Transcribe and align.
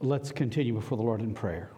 Let's 0.00 0.30
continue 0.30 0.74
before 0.74 0.96
the 0.96 1.02
Lord 1.02 1.20
in 1.20 1.34
prayer. 1.34 1.70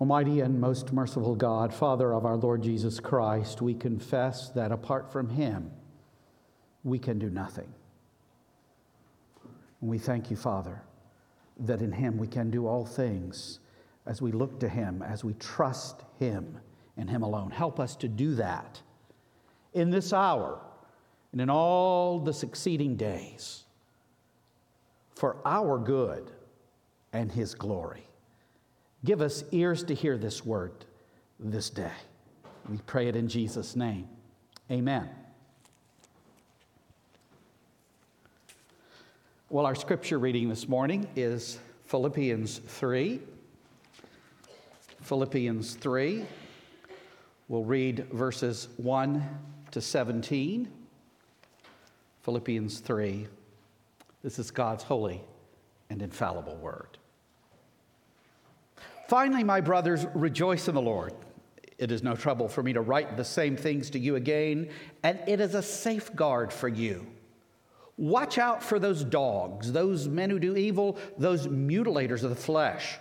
Almighty 0.00 0.40
and 0.40 0.60
most 0.60 0.92
merciful 0.92 1.36
God, 1.36 1.72
Father 1.72 2.12
of 2.12 2.26
our 2.26 2.34
Lord 2.34 2.62
Jesus 2.62 2.98
Christ, 2.98 3.62
we 3.62 3.72
confess 3.72 4.48
that 4.50 4.72
apart 4.72 5.12
from 5.12 5.30
Him, 5.30 5.70
we 6.82 6.98
can 6.98 7.20
do 7.20 7.30
nothing. 7.30 7.72
And 9.80 9.88
we 9.88 9.96
thank 9.96 10.28
you, 10.28 10.36
Father, 10.36 10.82
that 11.60 11.80
in 11.80 11.92
Him 11.92 12.18
we 12.18 12.26
can 12.26 12.50
do 12.50 12.66
all 12.66 12.84
things 12.84 13.60
as 14.06 14.20
we 14.20 14.32
look 14.32 14.58
to 14.58 14.68
Him, 14.68 15.02
as 15.02 15.22
we 15.22 15.34
trust 15.34 16.02
Him 16.18 16.58
and 16.96 17.08
Him 17.08 17.22
alone. 17.22 17.52
Help 17.52 17.78
us 17.78 17.94
to 17.96 18.08
do 18.08 18.34
that 18.34 18.82
in 19.72 19.90
this 19.90 20.12
hour 20.12 20.60
and 21.30 21.40
in 21.40 21.48
all 21.48 22.18
the 22.18 22.32
succeeding 22.32 22.96
days 22.96 23.64
for 25.14 25.36
our 25.44 25.78
good 25.78 26.30
and 27.12 27.30
His 27.30 27.54
glory. 27.54 28.06
Give 29.04 29.20
us 29.20 29.44
ears 29.52 29.84
to 29.84 29.94
hear 29.94 30.16
this 30.16 30.44
word 30.44 30.72
this 31.38 31.70
day. 31.70 31.92
We 32.68 32.78
pray 32.86 33.08
it 33.08 33.16
in 33.16 33.28
Jesus' 33.28 33.76
name. 33.76 34.08
Amen. 34.70 35.08
Well, 39.50 39.66
our 39.66 39.74
scripture 39.74 40.18
reading 40.18 40.48
this 40.48 40.68
morning 40.68 41.06
is 41.14 41.58
Philippians 41.86 42.58
3. 42.66 43.20
Philippians 45.02 45.74
3. 45.74 46.24
We'll 47.48 47.64
read 47.64 48.06
verses 48.10 48.68
1 48.78 49.22
to 49.70 49.80
17. 49.80 50.68
Philippians 52.22 52.80
3. 52.80 53.26
This 54.24 54.38
is 54.38 54.50
God's 54.50 54.82
holy 54.82 55.22
and 55.90 56.00
infallible 56.00 56.56
word. 56.56 56.96
Finally, 59.06 59.44
my 59.44 59.60
brothers, 59.60 60.06
rejoice 60.14 60.66
in 60.66 60.74
the 60.74 60.80
Lord. 60.80 61.12
It 61.76 61.92
is 61.92 62.02
no 62.02 62.16
trouble 62.16 62.48
for 62.48 62.62
me 62.62 62.72
to 62.72 62.80
write 62.80 63.18
the 63.18 63.24
same 63.24 63.54
things 63.54 63.90
to 63.90 63.98
you 63.98 64.16
again, 64.16 64.70
and 65.02 65.20
it 65.26 65.40
is 65.40 65.54
a 65.54 65.62
safeguard 65.62 66.54
for 66.54 66.68
you. 66.68 67.06
Watch 67.98 68.38
out 68.38 68.62
for 68.62 68.78
those 68.78 69.04
dogs, 69.04 69.70
those 69.70 70.08
men 70.08 70.30
who 70.30 70.38
do 70.38 70.56
evil, 70.56 70.96
those 71.18 71.46
mutilators 71.46 72.22
of 72.22 72.30
the 72.30 72.36
flesh. 72.36 72.96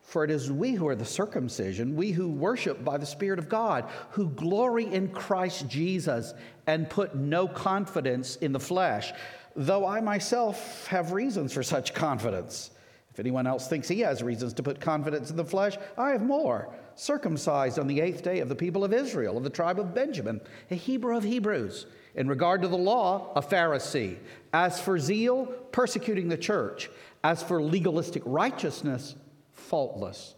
For 0.00 0.24
it 0.24 0.30
is 0.30 0.50
we 0.50 0.72
who 0.72 0.88
are 0.88 0.96
the 0.96 1.04
circumcision, 1.04 1.96
we 1.96 2.10
who 2.10 2.28
worship 2.28 2.84
by 2.84 2.96
the 2.96 3.06
Spirit 3.06 3.38
of 3.38 3.48
God, 3.48 3.88
who 4.10 4.28
glory 4.30 4.92
in 4.92 5.08
Christ 5.08 5.68
Jesus 5.68 6.34
and 6.66 6.90
put 6.90 7.14
no 7.14 7.46
confidence 7.48 8.36
in 8.36 8.52
the 8.52 8.60
flesh, 8.60 9.12
though 9.56 9.86
I 9.86 10.00
myself 10.00 10.86
have 10.88 11.12
reasons 11.12 11.52
for 11.52 11.62
such 11.62 11.94
confidence. 11.94 12.70
If 13.10 13.20
anyone 13.20 13.46
else 13.46 13.66
thinks 13.66 13.88
he 13.88 14.00
has 14.00 14.22
reasons 14.22 14.52
to 14.54 14.62
put 14.62 14.78
confidence 14.78 15.30
in 15.30 15.36
the 15.36 15.44
flesh, 15.44 15.78
I 15.96 16.10
have 16.10 16.22
more. 16.22 16.68
Circumcised 16.96 17.78
on 17.78 17.86
the 17.86 18.00
eighth 18.00 18.22
day 18.22 18.40
of 18.40 18.50
the 18.50 18.54
people 18.54 18.84
of 18.84 18.92
Israel, 18.92 19.38
of 19.38 19.42
the 19.42 19.50
tribe 19.50 19.80
of 19.80 19.94
Benjamin, 19.94 20.40
a 20.70 20.74
Hebrew 20.74 21.16
of 21.16 21.24
Hebrews. 21.24 21.86
In 22.14 22.28
regard 22.28 22.60
to 22.62 22.68
the 22.68 22.76
law, 22.76 23.32
a 23.34 23.40
Pharisee. 23.40 24.18
As 24.52 24.80
for 24.80 24.98
zeal, 24.98 25.46
persecuting 25.72 26.28
the 26.28 26.36
church. 26.36 26.90
As 27.24 27.42
for 27.42 27.62
legalistic 27.62 28.22
righteousness, 28.26 29.14
faultless. 29.52 30.34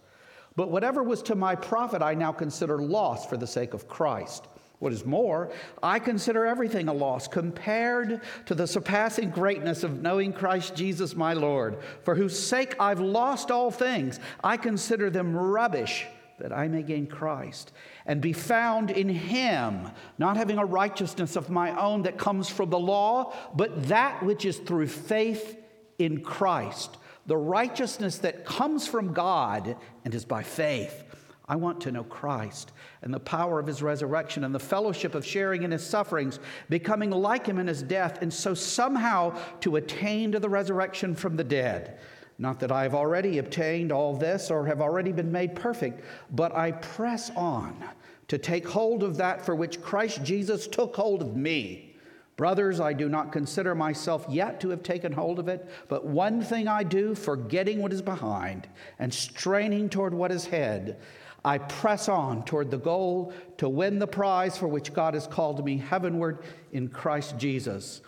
But 0.55 0.71
whatever 0.71 1.03
was 1.03 1.23
to 1.23 1.35
my 1.35 1.57
profit, 1.57 2.03
I 2.03 2.15
now 2.15 2.33
consider 2.33 2.79
loss 2.79 3.27
for 3.27 3.37
the 3.37 3.47
sake 3.47 3.75
of 3.75 3.89
Christ. 3.89 4.47
What 4.79 4.93
is 4.93 5.05
more, 5.05 5.51
I 5.83 5.99
consider 5.99 6.47
everything 6.47 6.89
a 6.89 6.93
loss 6.93 7.27
compared 7.27 8.21
to 8.47 8.55
the 8.55 8.67
surpassing 8.67 9.31
greatness 9.31 9.83
of 9.83 10.03
knowing 10.03 10.33
Christ 10.33 10.77
Jesus 10.77 11.17
my 11.17 11.33
Lord, 11.33 11.79
for 12.05 12.15
whose 12.15 12.39
sake 12.39 12.77
I've 12.79 13.01
lost 13.01 13.51
all 13.51 13.73
things. 13.73 14.21
I 14.43 14.57
consider 14.57 15.11
them 15.11 15.37
rubbish 15.37 16.07
that 16.39 16.53
I 16.53 16.69
may 16.69 16.83
gain 16.83 17.09
Christ 17.09 17.73
and 18.07 18.21
be 18.21 18.33
found 18.33 18.93
in 18.93 19.09
Him, 19.09 19.91
not 20.17 20.37
having 20.37 20.59
a 20.59 20.65
righteousness 20.65 21.35
of 21.35 21.51
my 21.51 21.77
own 21.77 22.03
that 22.03 22.17
comes 22.17 22.49
from 22.49 22.71
the 22.71 22.79
law, 22.79 23.35
but 23.57 23.89
that 23.89 24.23
which 24.23 24.45
is 24.45 24.59
through 24.59 24.87
faith 24.87 25.59
in 25.99 26.23
Christ, 26.23 26.97
the 27.27 27.37
righteousness 27.37 28.19
that 28.19 28.45
comes 28.45 28.87
from 28.87 29.13
God 29.13 29.77
and 30.05 30.15
is 30.15 30.25
by 30.25 30.45
faith. 30.45 31.05
I 31.49 31.57
want 31.57 31.81
to 31.83 31.93
know 31.93 32.05
Christ 32.05 32.73
and 33.03 33.13
the 33.13 33.21
power 33.21 33.59
of 33.59 33.67
his 33.67 33.83
resurrection 33.83 34.45
and 34.45 34.55
the 34.55 34.59
fellowship 34.59 35.15
of 35.15 35.25
sharing 35.25 35.63
in 35.63 35.71
his 35.71 35.85
sufferings, 35.85 36.41
becoming 36.69 37.11
like 37.11 37.47
him 37.47 37.59
in 37.59 37.67
his 37.67 37.83
death, 37.83 38.21
and 38.21 38.33
so 38.33 38.53
somehow 38.53 39.37
to 39.61 39.77
attain 39.77 40.33
to 40.33 40.41
the 40.41 40.49
resurrection 40.49 41.15
from 41.15 41.37
the 41.37 41.45
dead. 41.45 41.99
Not 42.39 42.61
that 42.61 42.71
I 42.71 42.83
have 42.83 42.95
already 42.95 43.39
obtained 43.39 43.91
all 43.91 44.15
this 44.15 44.51
or 44.51 44.67
have 44.67 44.81
already 44.81 45.11
been 45.11 45.33
made 45.33 45.57
perfect, 45.57 46.05
but 46.31 46.55
I 46.55 46.73
press 46.73 47.31
on 47.35 47.83
to 48.29 48.39
take 48.39 48.69
hold 48.69 49.03
of 49.03 49.17
that 49.17 49.45
for 49.45 49.55
which 49.55 49.81
Christ 49.81 50.23
Jesus 50.23 50.69
took 50.69 50.95
hold 50.95 51.23
of 51.23 51.35
me. 51.35 51.97
Brothers, 52.37 52.79
I 52.79 52.93
do 52.93 53.09
not 53.09 53.33
consider 53.33 53.75
myself 53.75 54.25
yet 54.29 54.61
to 54.61 54.69
have 54.69 54.85
taken 54.85 55.11
hold 55.11 55.41
of 55.41 55.49
it, 55.49 55.69
but 55.89 56.07
one 56.07 56.41
thing 56.41 56.69
I 56.69 56.85
do, 56.85 57.17
forgetting 57.17 57.83
what 57.83 57.93
is 57.93 58.01
behind 58.01 58.69
and 59.01 59.13
straining 59.13 59.89
toward 59.89 60.15
what 60.15 60.31
is 60.31 60.47
ahead. 60.47 61.01
I 61.45 61.59
press 61.59 62.09
on 62.09 62.45
toward 62.45 62.71
the 62.71 62.79
goal 62.79 63.33
to 63.59 63.69
win 63.69 63.99
the 63.99 64.07
prize 64.07 64.59
for 64.59 64.69
which 64.69 64.93
God 64.93 65.15
has 65.15 65.27
called 65.27 65.65
me 65.65 65.79
heavenward 65.79 66.41
in 66.73 66.89
Christ 66.89 67.39
Jesus. 67.39 68.03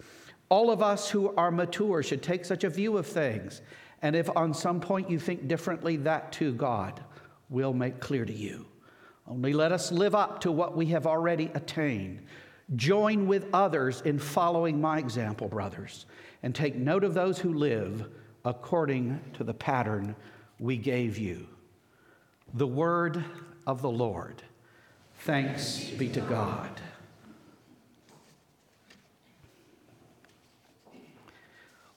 All 0.49 0.71
of 0.71 0.83
us 0.83 1.09
who 1.09 1.35
are 1.37 1.51
mature 1.51 2.03
should 2.03 2.23
take 2.23 2.45
such 2.45 2.65
a 2.65 2.71
view 2.71 2.97
of 2.97 3.07
things. 3.07 3.63
And 4.03 4.17
if 4.17 4.29
on 4.37 4.53
some 4.53 4.81
point 4.81 5.11
you 5.11 5.19
think 5.19 5.47
differently, 5.47 5.97
that 5.99 6.33
too 6.33 6.53
God 6.53 7.03
will 7.49 7.73
make 7.73 8.01
clear 8.01 8.25
to 8.25 8.33
you. 8.33 8.67
Only 9.29 9.53
let 9.53 9.71
us 9.71 9.93
live 9.93 10.15
up 10.15 10.41
to 10.41 10.51
what 10.51 10.77
we 10.77 10.87
have 10.87 11.07
already 11.07 11.51
attained. 11.55 12.23
Join 12.75 13.29
with 13.29 13.47
others 13.53 14.01
in 14.03 14.19
following 14.19 14.81
my 14.81 14.99
example, 14.99 15.49
brothers, 15.49 16.07
and 16.43 16.55
take 16.55 16.75
note 16.75 17.05
of 17.05 17.15
those 17.15 17.39
who 17.39 17.55
live 17.55 18.09
according 18.45 19.21
to 19.35 19.45
the 19.45 19.55
pattern 19.55 20.17
we 20.59 20.77
gave 20.77 21.17
you. 21.17 21.47
The 22.55 22.67
word 22.67 23.25
of 23.65 23.81
the 23.81 23.91
Lord. 23.91 24.43
Thanks 25.21 25.85
be 25.91 26.09
to 26.09 26.21
God. 26.21 26.69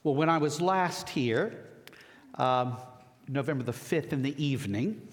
Well, 0.03 0.13
when 0.13 0.29
I 0.29 0.37
was 0.37 0.61
last 0.61 1.09
here, 1.09 1.65
um, 2.35 2.77
November 3.27 3.63
the 3.63 3.71
5th 3.71 4.13
in 4.13 4.21
the 4.21 4.43
evening, 4.43 5.07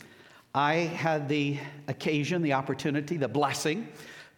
I 0.54 0.74
had 0.74 1.26
the 1.26 1.58
occasion, 1.88 2.42
the 2.42 2.52
opportunity, 2.52 3.16
the 3.16 3.28
blessing 3.28 3.88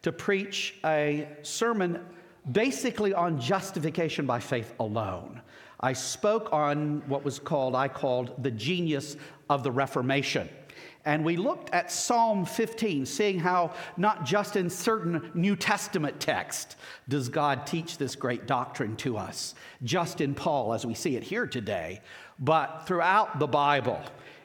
to 0.03 0.13
preach 0.13 0.77
a 0.85 1.27
sermon 1.43 1.99
basically 2.53 3.13
on 3.13 3.41
justification 3.41 4.25
by 4.25 4.39
faith 4.39 4.73
alone. 4.79 5.41
I 5.81 5.95
spoke 5.95 6.53
on 6.53 7.03
what 7.09 7.25
was 7.25 7.41
called, 7.41 7.75
I 7.75 7.89
called 7.89 8.41
the 8.43 8.53
genius 8.53 9.17
of 9.51 9.65
the 9.65 9.73
Reformation. 9.73 10.49
And 11.05 11.25
we 11.25 11.37
looked 11.37 11.71
at 11.71 11.91
Psalm 11.91 12.45
15, 12.45 13.07
seeing 13.07 13.39
how 13.41 13.75
not 13.97 14.25
just 14.25 14.55
in 14.55 14.71
certain 14.71 15.31
New 15.35 15.57
Testament 15.57 16.21
texts 16.21 16.77
does 17.09 17.29
God 17.29 17.67
teach 17.67 17.99
this 17.99 18.15
great 18.15 18.47
doctrine 18.47 18.97
to 18.99 19.17
us, 19.17 19.55
just 19.83 20.21
in 20.21 20.35
Paul 20.35 20.73
as 20.73 20.87
we 20.87 20.95
see 20.95 21.17
it 21.17 21.25
here 21.25 21.47
today, 21.47 22.01
but 22.39 22.87
throughout 22.87 23.41
the 23.41 23.49
Bible. 23.49 24.01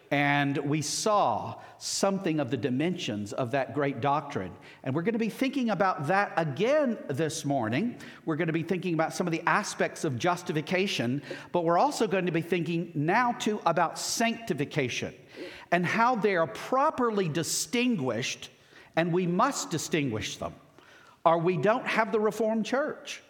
And 0.09 0.57
we 0.57 0.81
saw 0.81 1.55
something 1.79 2.39
of 2.39 2.49
the 2.49 2.57
dimensions 2.57 3.33
of 3.33 3.51
that 3.51 3.75
great 3.75 3.99
doctrine. 3.99 4.51
And 4.83 4.95
we're 4.95 5.01
going 5.01 5.13
to 5.13 5.19
be 5.19 5.29
thinking 5.29 5.69
about 5.69 6.07
that 6.07 6.31
again 6.37 6.97
this 7.09 7.43
morning. 7.43 7.97
We're 8.25 8.37
going 8.37 8.47
to 8.47 8.53
be 8.53 8.63
thinking 8.63 8.93
about 8.93 9.13
some 9.13 9.27
of 9.27 9.31
the 9.31 9.43
aspects 9.45 10.05
of 10.05 10.17
justification, 10.17 11.21
but 11.51 11.65
we're 11.65 11.77
also 11.77 12.07
going 12.07 12.25
to 12.25 12.31
be 12.31 12.41
thinking 12.41 12.91
now 12.95 13.33
too 13.33 13.59
about 13.65 13.99
sanctification 13.99 15.13
and 15.71 15.85
how 15.85 16.15
they 16.15 16.35
are 16.35 16.47
properly 16.47 17.29
distinguished, 17.29 18.49
and 18.95 19.11
we 19.11 19.27
must 19.27 19.69
distinguish 19.69 20.37
them, 20.37 20.53
or 21.25 21.37
we 21.37 21.57
don't 21.57 21.85
have 21.85 22.11
the 22.11 22.19
Reformed 22.19 22.65
Church 22.65 23.21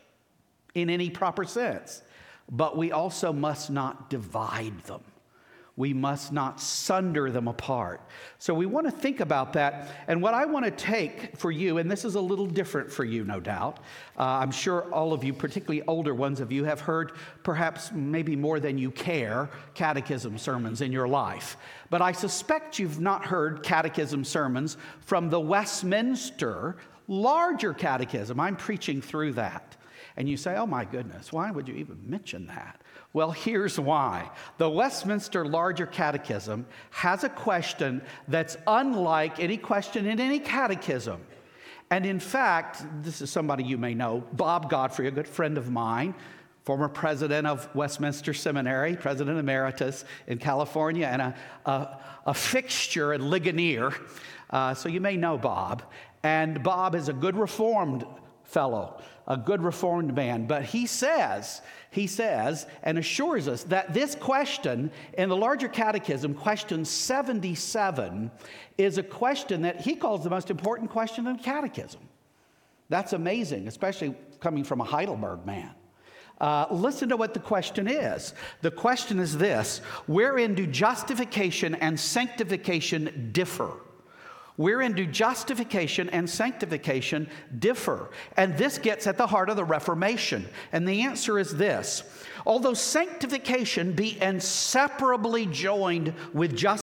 in 0.75 0.89
any 0.89 1.09
proper 1.09 1.45
sense. 1.45 2.01
But 2.49 2.77
we 2.77 2.91
also 2.91 3.33
must 3.33 3.69
not 3.69 4.09
divide 4.09 4.79
them. 4.83 5.01
We 5.77 5.93
must 5.93 6.33
not 6.33 6.59
sunder 6.59 7.31
them 7.31 7.47
apart. 7.47 8.01
So 8.39 8.53
we 8.53 8.65
want 8.65 8.87
to 8.87 8.91
think 8.91 9.19
about 9.19 9.53
that. 9.53 9.87
And 10.07 10.23
what 10.23 10.33
I 10.33 10.45
want 10.45 10.65
to 10.65 10.71
take 10.71 11.37
for 11.37 11.51
you, 11.51 11.77
and 11.77 11.89
this 11.89 12.03
is 12.03 12.15
a 12.15 12.21
little 12.21 12.47
different 12.47 12.91
for 12.91 13.05
you, 13.05 13.23
no 13.23 13.39
doubt. 13.39 13.77
Uh, 14.17 14.23
I'm 14.23 14.49
sure 14.49 14.91
all 14.91 15.13
of 15.13 15.23
you, 15.23 15.33
particularly 15.33 15.83
older 15.87 16.15
ones 16.15 16.39
of 16.39 16.51
you, 16.51 16.63
have 16.63 16.81
heard 16.81 17.11
perhaps 17.43 17.91
maybe 17.91 18.35
more 18.35 18.59
than 18.59 18.79
you 18.79 18.89
care 18.89 19.51
catechism 19.75 20.39
sermons 20.39 20.81
in 20.81 20.91
your 20.91 21.07
life. 21.07 21.57
But 21.91 22.01
I 22.01 22.11
suspect 22.11 22.79
you've 22.79 22.99
not 22.99 23.27
heard 23.27 23.61
catechism 23.61 24.25
sermons 24.25 24.77
from 25.01 25.29
the 25.29 25.39
Westminster 25.39 26.75
larger 27.07 27.73
catechism. 27.73 28.39
I'm 28.39 28.55
preaching 28.55 29.01
through 29.01 29.33
that. 29.33 29.75
And 30.17 30.27
you 30.27 30.37
say, 30.37 30.55
oh 30.57 30.65
my 30.65 30.83
goodness, 30.83 31.31
why 31.31 31.51
would 31.51 31.67
you 31.67 31.75
even 31.75 31.99
mention 32.03 32.47
that? 32.47 32.81
Well, 33.13 33.31
here's 33.31 33.79
why. 33.79 34.29
The 34.57 34.69
Westminster 34.69 35.45
Larger 35.45 35.85
Catechism 35.85 36.67
has 36.91 37.23
a 37.23 37.29
question 37.29 38.01
that's 38.27 38.57
unlike 38.67 39.39
any 39.39 39.57
question 39.57 40.05
in 40.05 40.19
any 40.19 40.39
catechism. 40.39 41.21
And 41.89 42.05
in 42.05 42.19
fact, 42.19 42.85
this 43.01 43.21
is 43.21 43.31
somebody 43.31 43.63
you 43.63 43.77
may 43.77 43.93
know, 43.93 44.23
Bob 44.33 44.69
Godfrey, 44.69 45.07
a 45.07 45.11
good 45.11 45.27
friend 45.27 45.57
of 45.57 45.71
mine, 45.71 46.13
former 46.65 46.89
president 46.89 47.47
of 47.47 47.73
Westminster 47.73 48.33
Seminary, 48.33 48.97
president 48.97 49.39
emeritus 49.39 50.03
in 50.27 50.37
California, 50.37 51.07
and 51.07 51.21
a, 51.21 51.35
a, 51.65 51.99
a 52.25 52.33
fixture 52.33 53.13
at 53.13 53.21
Ligonier. 53.21 53.93
Uh, 54.49 54.73
so 54.73 54.89
you 54.89 54.99
may 54.99 55.15
know 55.15 55.37
Bob. 55.37 55.83
And 56.23 56.61
Bob 56.61 56.93
is 56.93 57.07
a 57.07 57.13
good 57.13 57.37
reformed 57.37 58.05
fellow, 58.43 59.01
a 59.27 59.37
good 59.37 59.61
reformed 59.61 60.15
man. 60.15 60.45
But 60.47 60.63
he 60.63 60.85
says, 60.85 61.61
he 61.91 62.07
says, 62.07 62.65
and 62.83 62.97
assures 62.97 63.47
us 63.47 63.63
that 63.63 63.93
this 63.93 64.15
question 64.15 64.91
in 65.17 65.29
the 65.29 65.35
larger 65.35 65.67
catechism, 65.67 66.33
question 66.33 66.85
77, 66.85 68.31
is 68.77 68.97
a 68.97 69.03
question 69.03 69.63
that 69.63 69.81
he 69.81 69.95
calls 69.95 70.23
the 70.23 70.29
most 70.29 70.49
important 70.49 70.89
question 70.89 71.27
in 71.27 71.37
catechism. 71.37 72.01
That's 72.89 73.13
amazing, 73.13 73.67
especially 73.67 74.15
coming 74.39 74.63
from 74.63 74.79
a 74.79 74.85
Heidelberg 74.85 75.45
man. 75.45 75.71
Uh, 76.39 76.67
listen 76.69 77.09
to 77.09 77.17
what 77.17 77.33
the 77.33 77.39
question 77.39 77.87
is. 77.87 78.33
The 78.61 78.71
question 78.71 79.19
is 79.19 79.37
this 79.37 79.79
Wherein 80.05 80.53
do 80.55 80.67
justification 80.67 81.75
and 81.75 81.99
sanctification 81.99 83.31
differ? 83.33 83.73
Wherein 84.57 84.93
do 84.93 85.05
justification 85.05 86.09
and 86.09 86.29
sanctification 86.29 87.29
differ? 87.59 88.09
And 88.35 88.57
this 88.57 88.79
gets 88.79 89.07
at 89.07 89.17
the 89.17 89.27
heart 89.27 89.49
of 89.49 89.55
the 89.55 89.63
Reformation. 89.63 90.47
And 90.71 90.87
the 90.87 91.03
answer 91.03 91.39
is 91.39 91.55
this 91.55 92.03
Although 92.45 92.73
sanctification 92.73 93.93
be 93.93 94.21
inseparably 94.21 95.45
joined 95.45 96.13
with 96.33 96.55
justification, 96.55 96.86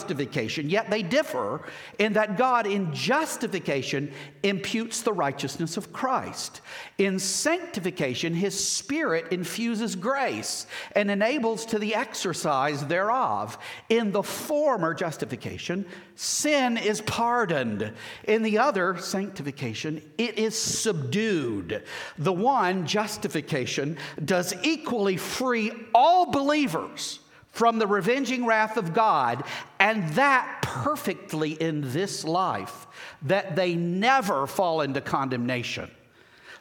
yet 0.69 0.89
they 0.89 1.03
differ 1.03 1.61
in 1.97 2.13
that 2.13 2.37
God 2.37 2.65
in 2.65 2.93
justification 2.93 4.11
imputes 4.43 5.01
the 5.01 5.13
righteousness 5.13 5.77
of 5.77 5.93
Christ. 5.93 6.61
In 6.97 7.19
sanctification, 7.19 8.33
his 8.33 8.67
spirit 8.67 9.31
infuses 9.31 9.95
grace 9.95 10.67
and 10.95 11.09
enables 11.09 11.65
to 11.67 11.79
the 11.79 11.95
exercise 11.95 12.85
thereof. 12.85 13.57
In 13.89 14.11
the 14.11 14.23
former 14.23 14.93
justification, 14.93 15.85
sin 16.15 16.77
is 16.77 17.01
pardoned. 17.01 17.93
In 18.25 18.43
the 18.43 18.57
other, 18.57 18.97
sanctification, 18.97 20.01
it 20.17 20.37
is 20.37 20.57
subdued. 20.57 21.83
The 22.17 22.33
one, 22.33 22.85
justification, 22.85 23.97
does 24.23 24.53
equally 24.63 25.17
free 25.17 25.71
all 25.93 26.31
believers 26.31 27.19
from 27.51 27.79
the 27.79 27.87
revenging 27.87 28.45
wrath 28.45 28.77
of 28.77 28.93
God, 28.93 29.43
and 29.79 30.07
that 30.09 30.59
perfectly 30.61 31.51
in 31.51 31.91
this 31.91 32.23
life, 32.23 32.87
that 33.23 33.55
they 33.55 33.75
never 33.75 34.47
fall 34.47 34.81
into 34.81 35.01
condemnation. 35.01 35.89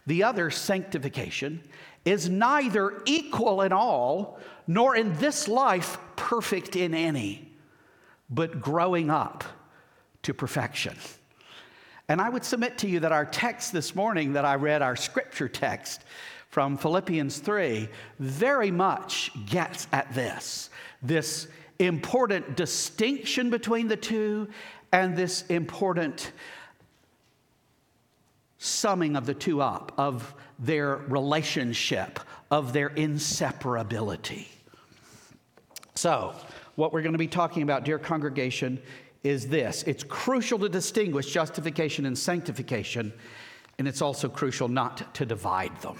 The 0.06 0.24
other, 0.24 0.50
sanctification, 0.50 1.62
is 2.04 2.28
neither 2.28 3.02
equal 3.04 3.62
in 3.62 3.72
all, 3.72 4.40
nor 4.66 4.96
in 4.96 5.14
this 5.18 5.46
life 5.46 5.98
perfect 6.16 6.76
in 6.76 6.94
any 6.94 7.48
but 8.30 8.60
growing 8.60 9.10
up 9.10 9.44
to 10.22 10.34
perfection. 10.34 10.96
And 12.08 12.20
I 12.20 12.28
would 12.28 12.44
submit 12.44 12.78
to 12.78 12.88
you 12.88 13.00
that 13.00 13.12
our 13.12 13.26
text 13.26 13.72
this 13.72 13.94
morning 13.94 14.32
that 14.34 14.44
I 14.44 14.54
read, 14.54 14.82
our 14.82 14.96
scripture 14.96 15.48
text 15.48 16.02
from 16.48 16.76
Philippians 16.76 17.38
3, 17.38 17.88
very 18.18 18.70
much 18.70 19.30
gets 19.46 19.86
at 19.92 20.12
this 20.14 20.70
this 21.02 21.46
important 21.78 22.56
distinction 22.56 23.50
between 23.50 23.86
the 23.86 23.96
two 23.96 24.48
and 24.92 25.16
this 25.16 25.42
important 25.46 26.32
summing 28.58 29.14
of 29.14 29.26
the 29.26 29.34
two 29.34 29.62
up, 29.62 29.92
of 29.96 30.34
their 30.58 30.96
relationship, 30.96 32.18
of 32.50 32.72
their 32.72 32.90
inseparability. 32.90 34.48
So, 35.94 36.34
what 36.74 36.92
we're 36.92 37.02
going 37.02 37.12
to 37.12 37.18
be 37.18 37.28
talking 37.28 37.62
about, 37.62 37.84
dear 37.84 37.98
congregation, 37.98 38.80
is 39.22 39.48
this 39.48 39.82
it's 39.84 40.04
crucial 40.04 40.58
to 40.60 40.68
distinguish 40.68 41.32
justification 41.32 42.06
and 42.06 42.18
sanctification, 42.18 43.12
and 43.78 43.86
it's 43.86 44.02
also 44.02 44.28
crucial 44.28 44.68
not 44.68 45.14
to 45.14 45.26
divide 45.26 45.80
them. 45.80 45.96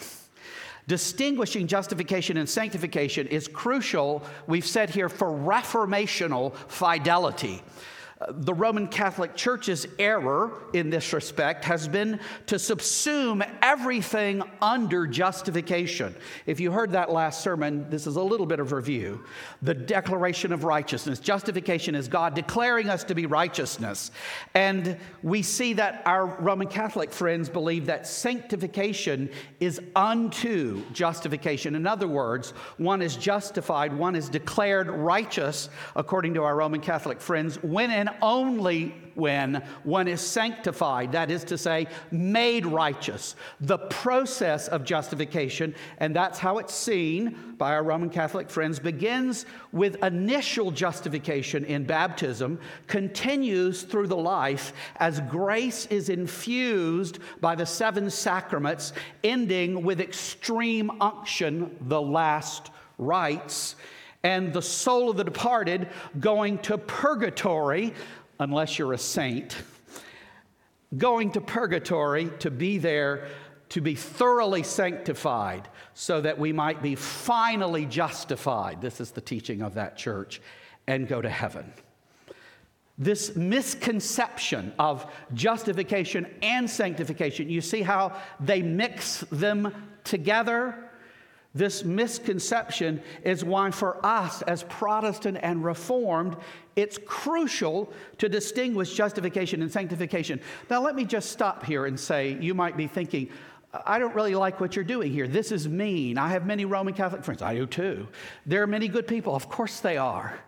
Distinguishing 0.89 1.67
justification 1.67 2.39
and 2.39 2.49
sanctification 2.49 3.27
is 3.29 3.47
crucial, 3.47 4.25
we've 4.47 4.67
said 4.67 4.89
here, 4.91 5.11
for 5.11 5.29
reformational 5.29 6.55
fidelity 6.67 7.63
the 8.31 8.53
Roman 8.53 8.89
Catholic 8.89 9.37
Church's 9.37 9.87
error 9.99 10.53
in 10.73 10.91
this 10.91 11.13
respect 11.13 11.65
has 11.65 11.87
been 11.87 12.19
to 12.47 12.57
subsume 12.57 13.49
everything 13.63 14.43
under 14.61 15.07
justification. 15.07 16.17
If 16.45 16.59
you 16.59 16.73
heard 16.73 16.91
that 16.93 17.13
last 17.13 17.43
sermon, 17.43 17.89
this 17.91 18.09
is 18.09 18.17
a 18.17 18.23
little 18.23 18.47
bit 18.47 18.59
of 18.59 18.73
review. 18.73 19.25
The 19.63 19.75
declaration 19.75 20.53
of 20.53 20.65
righteousness. 20.65 21.21
Justification 21.21 21.95
is 21.95 22.09
God 22.09 22.35
declaring 22.35 22.91
us 22.91 23.05
to 23.05 23.15
be 23.15 23.27
righteousness. 23.27 24.11
And 24.53 24.97
we 25.23 25.43
see 25.43 25.75
that 25.75 26.03
our 26.05 26.27
Roman 26.27 26.67
Catholic 26.67 27.13
friends 27.13 27.49
believe 27.49 27.87
that 27.87 28.05
sanctification 28.09 29.31
is 29.61 29.81
unto 29.95 30.85
justification. 30.91 31.77
In 31.77 31.87
other 31.87 32.09
words, 32.09 32.51
one 32.79 33.01
is 33.01 33.15
justified, 33.15 33.97
one 33.97 34.17
is 34.17 34.29
declared 34.29 34.89
righteous, 34.89 35.69
according 35.95 36.35
to 36.35 36.43
our 36.43 36.57
Roman 36.57 36.81
Catholic 36.81 37.21
friends, 37.21 37.63
when 37.63 37.93
and 37.93 38.08
only 38.23 38.95
when 39.19 39.63
one 39.83 40.07
is 40.07 40.21
sanctified, 40.21 41.13
that 41.13 41.31
is 41.31 41.43
to 41.45 41.59
say, 41.59 41.87
made 42.11 42.65
righteous. 42.65 43.35
The 43.61 43.79
process 43.79 44.69
of 44.69 44.85
justification, 44.85 45.75
and 45.99 46.15
that's 46.15 46.39
how 46.39 46.59
it's 46.59 46.75
seen 46.75 47.55
by 47.59 47.73
our 47.73 47.83
Roman 47.83 48.11
Catholic 48.11 48.49
friends, 48.49 48.79
begins 48.79 49.45
with 49.73 50.03
initial 50.05 50.71
justification 50.71 51.65
in 51.65 51.85
baptism, 51.85 52.61
continues 52.87 53.83
through 53.83 54.07
the 54.07 54.17
life 54.17 54.73
as 54.97 55.21
grace 55.23 55.87
is 55.87 56.09
infused 56.09 57.19
by 57.41 57.57
the 57.57 57.67
seven 57.67 58.09
sacraments, 58.09 58.93
ending 59.25 59.83
with 59.83 60.01
extreme 60.01 60.91
unction, 61.01 61.77
the 61.89 62.01
last 62.01 62.71
rites 62.99 63.75
and 64.23 64.53
the 64.53 64.63
soul 64.63 65.11
of 65.11 65.17
the 65.17 65.25
departed 65.25 65.89
going 66.19 66.59
to 66.59 66.79
purgatory, 66.79 67.95
unless 68.41 68.79
you're 68.79 68.93
a 68.93 68.99
saint, 68.99 69.57
going 70.97 71.31
to 71.33 71.41
purgatory 71.41 72.31
to 72.41 72.51
be 72.51 72.79
there 72.79 73.29
to 73.71 73.81
be 73.81 73.95
thoroughly 73.95 74.63
sanctified 74.63 75.69
so 75.95 76.21
that 76.21 76.39
we 76.39 76.53
might 76.53 76.83
be 76.83 76.95
finally 76.95 77.85
justified. 77.85 78.81
This 78.81 79.01
is 79.01 79.11
the 79.11 79.21
teaching 79.21 79.63
of 79.63 79.75
that 79.75 79.97
church 79.97 80.41
and 80.87 81.07
go 81.07 81.21
to 81.21 81.29
heaven. 81.29 81.73
This 82.97 83.37
misconception 83.37 84.73
of 84.79 85.07
justification 85.35 86.27
and 86.43 86.69
sanctification, 86.69 87.49
you 87.49 87.61
see 87.61 87.83
how 87.83 88.17
they 88.41 88.63
mix 88.63 89.21
them 89.31 89.73
together? 90.03 90.88
This 91.59 91.83
misconception 91.83 93.03
is 93.25 93.45
why, 93.45 93.73
for 93.73 93.99
us 94.07 94.43
as 94.43 94.63
Protestant 94.63 95.39
and 95.43 95.65
Reformed, 95.65 96.37
it's 96.77 96.99
crucial 97.05 97.93
to 98.19 98.29
distinguish 98.29 98.95
justification 98.95 99.61
and 99.61 99.73
sanctification. 99.73 100.41
Now, 100.71 100.81
let 100.81 100.95
me 100.95 101.05
just 101.05 101.33
stop 101.33 101.65
here 101.65 101.87
and 101.87 101.99
say 101.99 102.39
you 102.41 102.55
might 102.55 102.77
be 102.77 102.87
thinking, 102.87 103.29
I 103.85 103.99
don't 103.99 104.15
really 104.15 104.37
like 104.37 104.61
what 104.61 104.77
you're 104.77 104.85
doing 104.85 105.11
here. 105.11 105.27
This 105.27 105.51
is 105.51 105.67
mean. 105.69 106.17
I 106.17 106.29
have 106.29 106.47
many 106.47 106.65
Roman 106.65 106.95
Catholic 106.95 107.25
friends. 107.25 107.43
I 107.43 107.57
do 107.57 107.67
too. 107.67 108.07
There 108.47 108.63
are 108.63 108.69
many 108.69 108.87
good 108.87 109.09
people. 109.09 109.35
Of 109.35 109.49
course 109.49 109.81
they 109.81 109.97
are. 109.97 110.39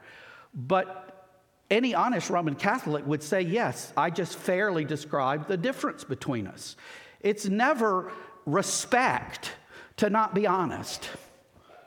But 0.54 1.26
any 1.72 1.92
honest 1.92 2.30
Roman 2.30 2.54
Catholic 2.54 3.04
would 3.04 3.24
say, 3.24 3.40
yes, 3.40 3.92
I 3.96 4.10
just 4.10 4.38
fairly 4.38 4.84
described 4.84 5.48
the 5.48 5.56
difference 5.56 6.04
between 6.04 6.46
us. 6.46 6.76
It's 7.20 7.46
never 7.46 8.12
respect 8.46 9.54
to 10.00 10.08
not 10.08 10.34
be 10.34 10.46
honest. 10.46 11.10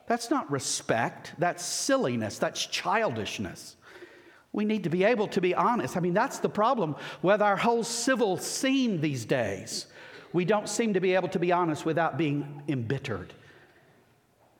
That's 0.06 0.30
not 0.30 0.48
respect, 0.48 1.34
that's 1.36 1.64
silliness, 1.64 2.38
that's 2.38 2.64
childishness. 2.64 3.74
We 4.52 4.64
need 4.64 4.84
to 4.84 4.88
be 4.88 5.02
able 5.02 5.26
to 5.28 5.40
be 5.40 5.52
honest. 5.52 5.96
I 5.96 6.00
mean, 6.00 6.14
that's 6.14 6.38
the 6.38 6.48
problem 6.48 6.94
with 7.22 7.42
our 7.42 7.56
whole 7.56 7.82
civil 7.82 8.36
scene 8.36 9.00
these 9.00 9.24
days. 9.24 9.86
We 10.32 10.44
don't 10.44 10.68
seem 10.68 10.94
to 10.94 11.00
be 11.00 11.16
able 11.16 11.26
to 11.30 11.40
be 11.40 11.50
honest 11.50 11.84
without 11.84 12.16
being 12.16 12.62
embittered. 12.68 13.34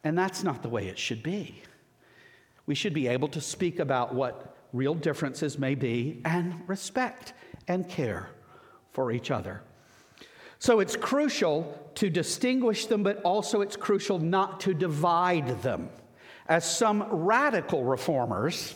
And 0.02 0.18
that's 0.18 0.42
not 0.42 0.62
the 0.62 0.68
way 0.68 0.88
it 0.88 0.98
should 0.98 1.22
be. 1.22 1.62
We 2.66 2.74
should 2.74 2.92
be 2.92 3.06
able 3.06 3.28
to 3.28 3.40
speak 3.40 3.78
about 3.78 4.12
what 4.12 4.56
real 4.72 4.94
differences 4.94 5.60
may 5.60 5.76
be 5.76 6.20
and 6.24 6.60
respect 6.66 7.34
and 7.68 7.88
care 7.88 8.30
for 8.90 9.12
each 9.12 9.30
other. 9.30 9.62
So 10.64 10.80
it's 10.80 10.96
crucial 10.96 11.78
to 11.96 12.08
distinguish 12.08 12.86
them, 12.86 13.02
but 13.02 13.20
also 13.20 13.60
it's 13.60 13.76
crucial 13.76 14.18
not 14.18 14.60
to 14.60 14.72
divide 14.72 15.60
them. 15.60 15.90
As 16.48 16.64
some 16.64 17.02
radical 17.10 17.84
reformers, 17.84 18.74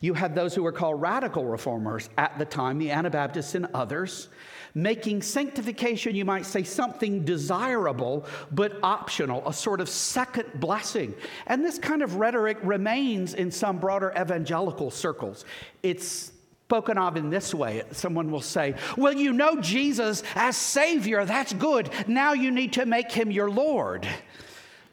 you 0.00 0.14
had 0.14 0.34
those 0.34 0.52
who 0.52 0.64
were 0.64 0.72
called 0.72 1.00
radical 1.00 1.44
reformers 1.44 2.10
at 2.18 2.36
the 2.40 2.44
time, 2.44 2.78
the 2.78 2.90
Anabaptists 2.90 3.54
and 3.54 3.68
others, 3.72 4.30
making 4.74 5.22
sanctification, 5.22 6.16
you 6.16 6.24
might 6.24 6.44
say, 6.44 6.64
something 6.64 7.24
desirable 7.24 8.26
but 8.50 8.80
optional, 8.82 9.46
a 9.46 9.52
sort 9.52 9.80
of 9.80 9.88
second 9.88 10.48
blessing. 10.56 11.14
And 11.46 11.64
this 11.64 11.78
kind 11.78 12.02
of 12.02 12.16
rhetoric 12.16 12.58
remains 12.64 13.34
in 13.34 13.52
some 13.52 13.78
broader 13.78 14.12
evangelical 14.20 14.90
circles. 14.90 15.44
It's 15.84 16.31
spoken 16.72 16.96
of 16.96 17.18
in 17.18 17.28
this 17.28 17.52
way. 17.52 17.82
Someone 17.90 18.30
will 18.30 18.40
say, 18.40 18.74
Well, 18.96 19.12
you 19.12 19.34
know 19.34 19.60
Jesus 19.60 20.22
as 20.34 20.56
Savior, 20.56 21.26
that's 21.26 21.52
good. 21.52 21.90
Now 22.08 22.32
you 22.32 22.50
need 22.50 22.72
to 22.72 22.86
make 22.86 23.12
him 23.12 23.30
your 23.30 23.50
Lord. 23.50 24.08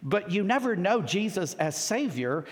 But 0.04 0.30
you 0.30 0.44
never 0.44 0.76
know 0.76 1.02
Jesus 1.02 1.54
as 1.54 1.78
Savior 1.78 2.44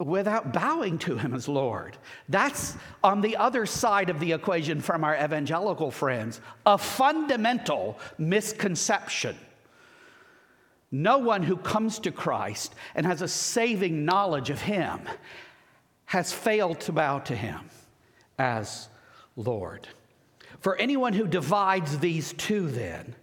without 0.00 0.52
bowing 0.52 0.98
to 0.98 1.16
him 1.16 1.32
as 1.32 1.46
Lord. 1.46 1.96
That's 2.28 2.76
on 3.04 3.20
the 3.20 3.36
other 3.36 3.66
side 3.66 4.10
of 4.10 4.18
the 4.18 4.32
equation 4.32 4.80
from 4.80 5.04
our 5.04 5.14
evangelical 5.14 5.92
friends, 5.92 6.40
a 6.66 6.76
fundamental 6.76 7.96
misconception. 8.18 9.36
No 10.90 11.18
one 11.18 11.44
who 11.44 11.56
comes 11.56 12.00
to 12.00 12.10
Christ 12.10 12.74
and 12.96 13.06
has 13.06 13.22
a 13.22 13.28
saving 13.28 14.04
knowledge 14.04 14.50
of 14.50 14.60
him 14.60 15.02
has 16.06 16.32
failed 16.32 16.80
to 16.80 16.90
bow 16.90 17.20
to 17.20 17.36
him 17.36 17.60
as 18.38 18.88
Lord. 19.36 19.88
For 20.60 20.76
anyone 20.76 21.12
who 21.12 21.26
divides 21.26 21.98
these 21.98 22.32
two, 22.32 22.68
then, 22.68 23.14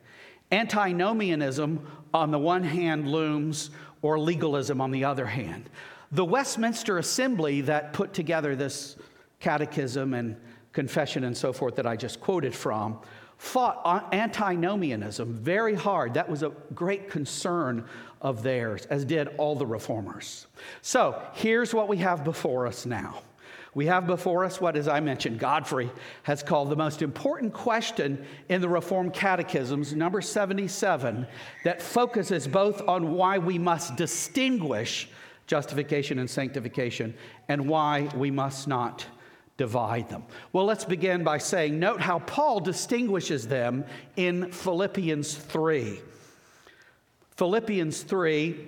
antinomianism 0.51 1.85
on 2.13 2.31
the 2.31 2.39
one 2.39 2.63
hand 2.63 3.07
looms, 3.07 3.71
or 4.03 4.19
legalism 4.19 4.81
on 4.81 4.91
the 4.91 5.05
other 5.05 5.25
hand. 5.25 5.69
The 6.11 6.25
Westminster 6.25 6.99
Assembly 6.99 7.61
that 7.61 7.93
put 7.93 8.13
together 8.13 8.55
this 8.55 8.97
catechism 9.39 10.13
and 10.13 10.35
confession 10.73 11.23
and 11.23 11.35
so 11.35 11.51
forth 11.51 11.75
that 11.77 11.87
I 11.87 11.95
just 11.95 12.21
quoted 12.21 12.53
from 12.53 12.99
fought 13.37 14.13
antinomianism 14.13 15.33
very 15.33 15.73
hard. 15.73 16.13
That 16.13 16.29
was 16.29 16.43
a 16.43 16.51
great 16.75 17.09
concern 17.09 17.85
of 18.21 18.43
theirs, 18.43 18.85
as 18.85 19.05
did 19.05 19.29
all 19.37 19.55
the 19.55 19.65
reformers. 19.65 20.47
So 20.81 21.21
here's 21.33 21.73
what 21.73 21.87
we 21.87 21.97
have 21.97 22.23
before 22.23 22.67
us 22.67 22.85
now. 22.85 23.21
We 23.75 23.87
have 23.87 24.05
before 24.05 24.45
us 24.45 24.61
what, 24.61 24.75
as 24.75 24.87
I 24.87 24.99
mentioned, 24.99 25.39
Godfrey 25.39 25.91
has 26.23 26.43
called 26.43 26.69
the 26.69 26.75
most 26.75 27.01
important 27.01 27.53
question 27.53 28.23
in 28.49 28.61
the 28.61 28.69
Reformed 28.69 29.13
Catechisms, 29.13 29.93
number 29.93 30.21
77, 30.21 31.25
that 31.63 31.81
focuses 31.81 32.47
both 32.47 32.87
on 32.87 33.13
why 33.13 33.39
we 33.39 33.57
must 33.57 33.95
distinguish 33.95 35.09
justification 35.47 36.19
and 36.19 36.29
sanctification 36.29 37.13
and 37.49 37.67
why 37.67 38.09
we 38.15 38.29
must 38.29 38.67
not 38.67 39.05
divide 39.57 40.09
them. 40.09 40.23
Well, 40.51 40.65
let's 40.65 40.85
begin 40.85 41.23
by 41.23 41.37
saying, 41.39 41.79
note 41.79 42.01
how 42.01 42.19
Paul 42.19 42.59
distinguishes 42.59 43.47
them 43.47 43.85
in 44.15 44.51
Philippians 44.51 45.35
3. 45.35 45.99
Philippians 47.37 48.03
3 48.03 48.67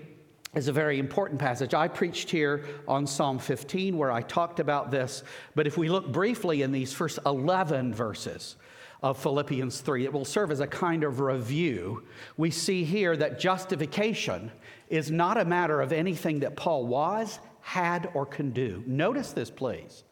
is 0.56 0.68
a 0.70 0.72
very 0.72 1.00
important 1.00 1.40
passage. 1.40 1.74
I 1.74 1.88
preached 1.88 2.30
here 2.30 2.66
on 2.88 3.06
Psalm 3.06 3.40
15 3.40 3.98
where 3.98 4.12
I 4.12 4.22
talked 4.22 4.60
about 4.60 4.90
this, 4.90 5.24
but 5.54 5.68
if 5.68 5.78
we 5.78 5.90
look 5.90 6.12
briefly 6.12 6.62
in 6.62 6.72
these 6.72 6.94
first 6.94 7.20
11 7.26 7.94
verses 7.94 8.56
of 9.04 9.18
Philippians 9.18 9.82
3, 9.82 10.06
it 10.06 10.14
will 10.14 10.26
serve 10.26 10.52
as 10.52 10.62
a 10.62 10.68
kind 10.68 11.04
of 11.04 11.20
review. 11.20 12.04
We 12.38 12.50
see 12.52 12.86
here 12.86 13.16
that 13.18 13.40
justification 13.40 14.52
is 14.90 15.12
not 15.12 15.38
a 15.38 15.46
matter 15.46 15.82
of 15.82 15.92
anything 15.92 16.40
that 16.40 16.56
Paul 16.56 16.88
was, 16.88 17.40
had, 17.62 18.10
or 18.14 18.26
can 18.26 18.52
do. 18.52 18.84
Notice 18.88 19.34
this, 19.34 19.50
please. 19.50 20.04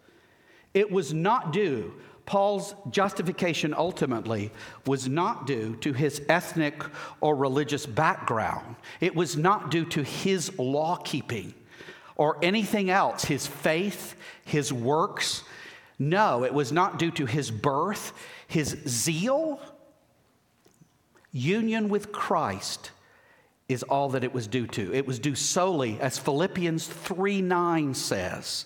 It 0.73 0.91
was 0.91 1.13
not 1.13 1.53
due 1.53 1.93
Paul's 2.25 2.73
justification 2.89 3.73
ultimately 3.73 4.51
was 4.85 5.09
not 5.09 5.45
due 5.45 5.75
to 5.77 5.93
his 5.93 6.21
ethnic 6.29 6.83
or 7.19 7.35
religious 7.35 7.85
background. 7.85 8.75
It 9.01 9.15
was 9.15 9.35
not 9.35 9.71
due 9.71 9.85
to 9.85 10.03
his 10.03 10.57
law 10.57 10.95
keeping 10.97 11.53
or 12.15 12.37
anything 12.41 12.89
else, 12.89 13.25
his 13.25 13.45
faith, 13.45 14.15
his 14.45 14.71
works. 14.71 15.43
No, 15.99 16.43
it 16.43 16.53
was 16.53 16.71
not 16.71 16.97
due 16.97 17.11
to 17.11 17.25
his 17.25 17.51
birth, 17.51 18.13
his 18.47 18.77
zeal. 18.87 19.59
Union 21.31 21.89
with 21.89 22.11
Christ 22.11 22.91
is 23.67 23.83
all 23.83 24.09
that 24.09 24.23
it 24.23 24.33
was 24.33 24.47
due 24.47 24.67
to. 24.67 24.93
It 24.93 25.07
was 25.07 25.19
due 25.19 25.35
solely, 25.35 25.99
as 25.99 26.17
Philippians 26.17 26.87
3 26.87 27.41
9 27.41 27.93
says 27.93 28.65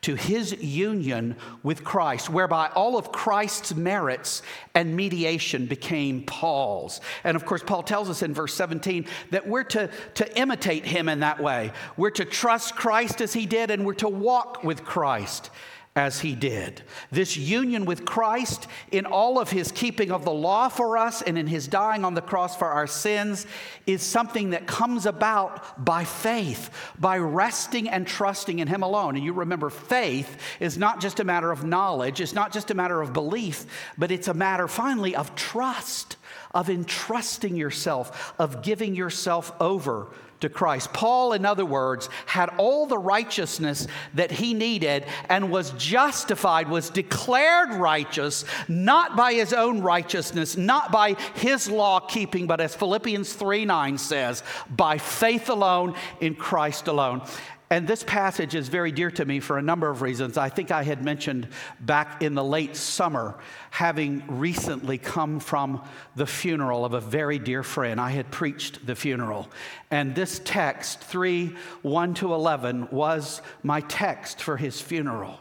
to 0.00 0.14
his 0.14 0.52
union 0.62 1.34
with 1.62 1.82
Christ, 1.82 2.30
whereby 2.30 2.68
all 2.68 2.96
of 2.96 3.10
Christ's 3.10 3.74
merits 3.74 4.42
and 4.74 4.96
mediation 4.96 5.66
became 5.66 6.22
Paul's. 6.22 7.00
And 7.24 7.36
of 7.36 7.44
course, 7.44 7.62
Paul 7.64 7.82
tells 7.82 8.08
us 8.08 8.22
in 8.22 8.32
verse 8.32 8.54
17 8.54 9.06
that 9.30 9.48
we're 9.48 9.64
to, 9.64 9.90
to 10.14 10.38
imitate 10.38 10.86
him 10.86 11.08
in 11.08 11.20
that 11.20 11.40
way. 11.40 11.72
We're 11.96 12.10
to 12.10 12.24
trust 12.24 12.76
Christ 12.76 13.20
as 13.20 13.32
he 13.32 13.44
did, 13.44 13.70
and 13.70 13.84
we're 13.84 13.94
to 13.94 14.08
walk 14.08 14.62
with 14.62 14.84
Christ 14.84 15.50
as 15.98 16.20
he 16.20 16.36
did. 16.36 16.80
This 17.10 17.36
union 17.36 17.84
with 17.84 18.04
Christ 18.04 18.68
in 18.92 19.04
all 19.04 19.40
of 19.40 19.50
his 19.50 19.72
keeping 19.72 20.12
of 20.12 20.24
the 20.24 20.32
law 20.32 20.68
for 20.68 20.96
us 20.96 21.22
and 21.22 21.36
in 21.36 21.48
his 21.48 21.66
dying 21.66 22.04
on 22.04 22.14
the 22.14 22.22
cross 22.22 22.56
for 22.56 22.68
our 22.68 22.86
sins 22.86 23.46
is 23.84 24.00
something 24.00 24.50
that 24.50 24.68
comes 24.68 25.06
about 25.06 25.84
by 25.84 26.04
faith, 26.04 26.70
by 27.00 27.18
resting 27.18 27.88
and 27.88 28.06
trusting 28.06 28.60
in 28.60 28.68
him 28.68 28.84
alone. 28.84 29.16
And 29.16 29.24
you 29.24 29.32
remember, 29.32 29.70
faith 29.70 30.38
is 30.60 30.78
not 30.78 31.00
just 31.00 31.18
a 31.18 31.24
matter 31.24 31.50
of 31.50 31.64
knowledge, 31.64 32.20
it's 32.20 32.32
not 32.32 32.52
just 32.52 32.70
a 32.70 32.74
matter 32.74 33.02
of 33.02 33.12
belief, 33.12 33.66
but 33.98 34.12
it's 34.12 34.28
a 34.28 34.34
matter 34.34 34.68
finally 34.68 35.16
of 35.16 35.34
trust, 35.34 36.16
of 36.54 36.70
entrusting 36.70 37.56
yourself, 37.56 38.34
of 38.38 38.62
giving 38.62 38.94
yourself 38.94 39.52
over 39.60 40.06
to 40.40 40.48
Christ. 40.48 40.92
Paul, 40.92 41.32
in 41.32 41.44
other 41.44 41.64
words, 41.64 42.08
had 42.26 42.50
all 42.58 42.86
the 42.86 42.98
righteousness 42.98 43.86
that 44.14 44.30
he 44.30 44.54
needed 44.54 45.04
and 45.28 45.50
was 45.50 45.70
justified, 45.72 46.68
was 46.68 46.90
declared 46.90 47.74
righteous, 47.74 48.44
not 48.68 49.16
by 49.16 49.34
his 49.34 49.52
own 49.52 49.80
righteousness, 49.80 50.56
not 50.56 50.92
by 50.92 51.14
his 51.34 51.68
law 51.68 52.00
keeping, 52.00 52.46
but 52.46 52.60
as 52.60 52.74
Philippians 52.74 53.32
3 53.32 53.64
9 53.64 53.98
says, 53.98 54.42
by 54.68 54.98
faith 54.98 55.48
alone 55.48 55.94
in 56.20 56.34
Christ 56.34 56.88
alone. 56.88 57.22
And 57.70 57.86
this 57.86 58.02
passage 58.02 58.54
is 58.54 58.68
very 58.68 58.92
dear 58.92 59.10
to 59.10 59.24
me 59.26 59.40
for 59.40 59.58
a 59.58 59.62
number 59.62 59.90
of 59.90 60.00
reasons. 60.00 60.38
I 60.38 60.48
think 60.48 60.70
I 60.70 60.82
had 60.82 61.04
mentioned 61.04 61.48
back 61.80 62.22
in 62.22 62.34
the 62.34 62.44
late 62.44 62.76
summer, 62.76 63.36
having 63.70 64.22
recently 64.26 64.96
come 64.96 65.38
from 65.38 65.82
the 66.16 66.26
funeral 66.26 66.86
of 66.86 66.94
a 66.94 67.00
very 67.00 67.38
dear 67.38 67.62
friend. 67.62 68.00
I 68.00 68.10
had 68.10 68.30
preached 68.30 68.86
the 68.86 68.94
funeral. 68.94 69.50
And 69.90 70.14
this 70.14 70.40
text, 70.44 71.00
3 71.00 71.54
1 71.82 72.14
to 72.14 72.32
11, 72.32 72.88
was 72.90 73.42
my 73.62 73.82
text 73.82 74.40
for 74.40 74.56
his 74.56 74.80
funeral. 74.80 75.38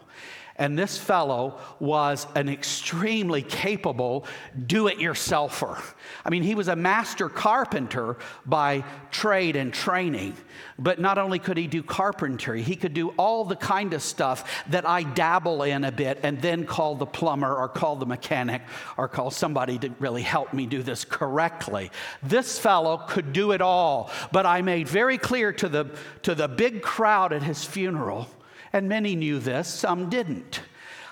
And 0.60 0.78
this 0.78 0.98
fellow 0.98 1.60
was 1.80 2.26
an 2.36 2.50
extremely 2.50 3.44
capable 3.44 4.26
do 4.66 4.88
it 4.88 4.98
yourselfer. 4.98 5.80
I 6.26 6.30
mean, 6.32 6.42
he 6.42 6.56
was 6.56 6.68
a 6.68 6.76
master 6.76 7.30
carpenter 7.30 8.18
by 8.46 8.84
trade 9.12 9.56
and 9.56 9.72
training. 9.72 10.36
But 10.80 11.00
not 11.00 11.20
only 11.20 11.38
could 11.38 11.58
he 11.58 11.68
do 11.68 11.84
carpentry, 11.84 12.64
he 12.64 12.76
could 12.76 12.96
do 12.96 13.10
all 13.18 13.46
the 13.46 13.56
kind 13.56 13.94
of 13.94 14.02
stuff 14.02 14.66
that 14.70 14.88
I 14.88 15.04
dabble 15.04 15.62
in 15.64 15.84
a 15.84 15.92
bit 15.92 16.20
and 16.24 16.42
then 16.42 16.66
call 16.66 16.96
the 16.96 17.06
plumber 17.06 17.56
or 17.56 17.68
call 17.70 17.96
the 17.96 18.06
mechanic 18.08 18.64
or 18.98 19.08
call 19.08 19.30
somebody 19.30 19.78
to 19.80 19.90
really 20.00 20.24
help 20.24 20.54
me 20.54 20.66
do 20.66 20.82
this 20.82 21.06
correctly. 21.06 21.92
This 22.24 22.58
fellow 22.58 22.98
could 22.98 23.32
do 23.32 23.52
it 23.52 23.62
all. 23.62 24.10
But 24.32 24.48
I 24.48 24.64
made 24.64 24.88
very 24.88 25.20
clear 25.20 25.54
to 25.54 25.70
the, 25.70 25.86
to 26.24 26.34
the 26.34 26.48
big 26.48 26.82
crowd 26.82 27.32
at 27.32 27.44
his 27.44 27.64
funeral 27.64 28.28
and 28.74 28.89
many 28.89 29.15
knew 29.15 29.39
this, 29.39 29.67
some 29.67 30.09
didn't. 30.09 30.62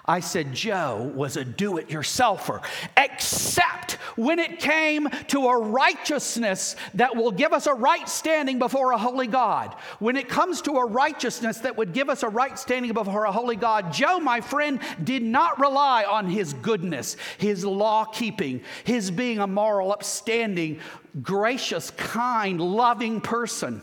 I 0.07 0.19
said 0.19 0.53
Joe 0.53 1.12
was 1.15 1.35
a 1.35 1.43
do 1.43 1.77
it 1.77 1.89
yourselfer, 1.89 2.63
except 2.95 3.93
when 4.15 4.38
it 4.38 4.59
came 4.59 5.09
to 5.29 5.47
a 5.47 5.57
righteousness 5.57 6.75
that 6.93 7.15
will 7.15 7.31
give 7.31 7.53
us 7.53 7.65
a 7.65 7.74
right 7.74 8.07
standing 8.07 8.59
before 8.59 8.91
a 8.91 8.97
holy 8.97 9.25
God. 9.25 9.75
When 9.97 10.15
it 10.15 10.29
comes 10.29 10.62
to 10.63 10.74
a 10.74 10.85
righteousness 10.85 11.57
that 11.59 11.75
would 11.75 11.91
give 11.91 12.09
us 12.09 12.21
a 12.21 12.29
right 12.29 12.57
standing 12.57 12.93
before 12.93 13.25
a 13.25 13.31
holy 13.31 13.55
God, 13.55 13.91
Joe, 13.91 14.19
my 14.19 14.41
friend, 14.41 14.79
did 15.03 15.24
not 15.24 15.59
rely 15.59 16.03
on 16.03 16.29
his 16.29 16.53
goodness, 16.53 17.17
his 17.39 17.65
law 17.65 18.05
keeping, 18.05 18.62
his 18.83 19.09
being 19.09 19.39
a 19.39 19.47
moral, 19.47 19.91
upstanding, 19.91 20.79
gracious, 21.24 21.89
kind, 21.91 22.62
loving 22.62 23.21
person. 23.21 23.81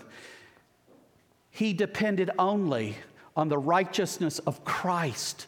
He 1.50 1.72
depended 1.72 2.30
only 2.38 2.96
on 3.36 3.48
the 3.48 3.58
righteousness 3.58 4.38
of 4.40 4.64
Christ. 4.64 5.46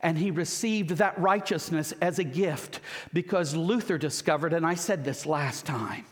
And 0.00 0.16
he 0.16 0.30
received 0.30 0.90
that 0.90 1.18
righteousness 1.18 1.92
as 2.00 2.18
a 2.18 2.24
gift 2.24 2.80
because 3.12 3.54
Luther 3.54 3.98
discovered, 3.98 4.52
and 4.52 4.64
I 4.64 4.74
said 4.74 5.04
this 5.04 5.26
last 5.26 5.66
time, 5.66 6.04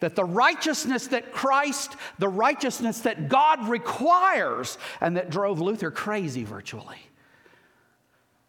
that 0.00 0.16
the 0.16 0.24
righteousness 0.24 1.08
that 1.08 1.32
Christ, 1.32 1.96
the 2.18 2.28
righteousness 2.28 3.00
that 3.00 3.28
God 3.28 3.68
requires, 3.68 4.78
and 5.00 5.16
that 5.16 5.30
drove 5.30 5.60
Luther 5.60 5.90
crazy 5.90 6.44
virtually, 6.44 6.98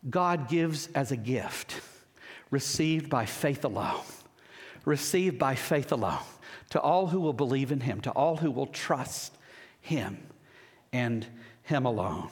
God 0.10 0.48
gives 0.48 0.88
as 0.88 1.12
a 1.12 1.17
gift, 1.17 1.81
received 2.51 3.10
by 3.10 3.25
faith 3.25 3.65
alone, 3.65 4.03
received 4.86 5.39
by 5.39 5.55
faith 5.55 5.91
alone, 5.91 6.19
to 6.69 6.79
all 6.79 7.07
who 7.07 7.19
will 7.19 7.34
believe 7.34 7.72
in 7.72 7.81
Him, 7.81 8.01
to 8.01 8.12
all 8.12 8.38
who 8.38 8.51
will 8.51 8.67
trust 8.67 9.36
Him 9.81 10.19
and 10.93 11.25
Him 11.65 11.86
alone. 11.86 12.29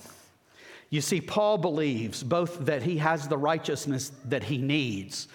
You 0.90 1.02
see, 1.02 1.22
Paul 1.22 1.58
believes 1.58 2.24
both 2.24 2.66
that 2.66 2.84
he 2.84 2.98
has 2.98 3.28
the 3.28 3.38
righteousness 3.38 4.12
that 4.26 4.44
he 4.44 4.58
needs 4.58 5.28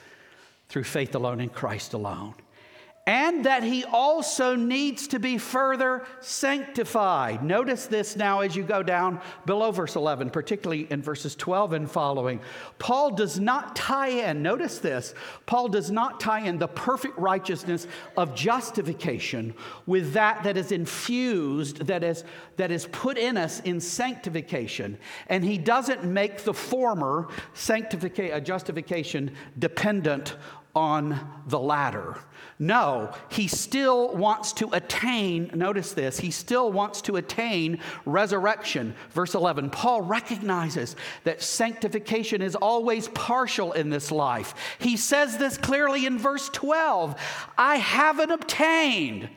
through 0.68 0.84
faith 0.84 1.14
alone 1.14 1.40
in 1.40 1.48
Christ 1.48 1.94
alone, 1.94 2.34
and 3.08 3.46
that 3.46 3.62
he 3.62 3.84
also 3.86 4.54
needs 4.54 5.08
to 5.08 5.18
be 5.18 5.38
further 5.38 6.04
sanctified. 6.20 7.42
Notice 7.42 7.86
this 7.86 8.16
now 8.16 8.40
as 8.40 8.54
you 8.54 8.62
go 8.62 8.82
down 8.82 9.22
below 9.46 9.70
verse 9.70 9.96
11, 9.96 10.28
particularly 10.28 10.86
in 10.90 11.00
verses 11.00 11.34
12 11.34 11.72
and 11.72 11.90
following. 11.90 12.38
Paul 12.78 13.12
does 13.12 13.40
not 13.40 13.74
tie 13.74 14.08
in, 14.08 14.42
notice 14.42 14.78
this, 14.80 15.14
Paul 15.46 15.68
does 15.68 15.90
not 15.90 16.20
tie 16.20 16.40
in 16.40 16.58
the 16.58 16.68
perfect 16.68 17.18
righteousness 17.18 17.86
of 18.18 18.34
justification 18.34 19.54
with 19.86 20.12
that 20.12 20.42
that 20.44 20.58
is 20.58 20.70
infused, 20.70 21.86
that 21.86 22.04
is, 22.04 22.24
that 22.58 22.70
is 22.70 22.88
put 22.92 23.16
in 23.16 23.38
us 23.38 23.60
in 23.60 23.80
sanctification. 23.80 24.98
And 25.28 25.42
he 25.42 25.56
doesn't 25.56 26.04
make 26.04 26.42
the 26.42 26.52
former 26.52 27.28
sanctification, 27.54 28.36
uh, 28.36 28.40
justification 28.40 29.34
dependent 29.58 30.36
on 30.74 31.42
the 31.46 31.58
latter. 31.58 32.16
No, 32.60 33.12
he 33.28 33.46
still 33.46 34.14
wants 34.16 34.52
to 34.54 34.68
attain, 34.72 35.50
notice 35.54 35.92
this, 35.92 36.18
he 36.18 36.32
still 36.32 36.72
wants 36.72 37.00
to 37.02 37.16
attain 37.16 37.80
resurrection. 38.04 38.94
Verse 39.10 39.34
11, 39.34 39.70
Paul 39.70 40.02
recognizes 40.02 40.96
that 41.22 41.40
sanctification 41.40 42.42
is 42.42 42.56
always 42.56 43.08
partial 43.08 43.72
in 43.72 43.90
this 43.90 44.10
life. 44.10 44.54
He 44.80 44.96
says 44.96 45.38
this 45.38 45.56
clearly 45.56 46.04
in 46.06 46.18
verse 46.18 46.48
12 46.48 47.14
I 47.56 47.76
haven't 47.76 48.30
obtained. 48.30 49.28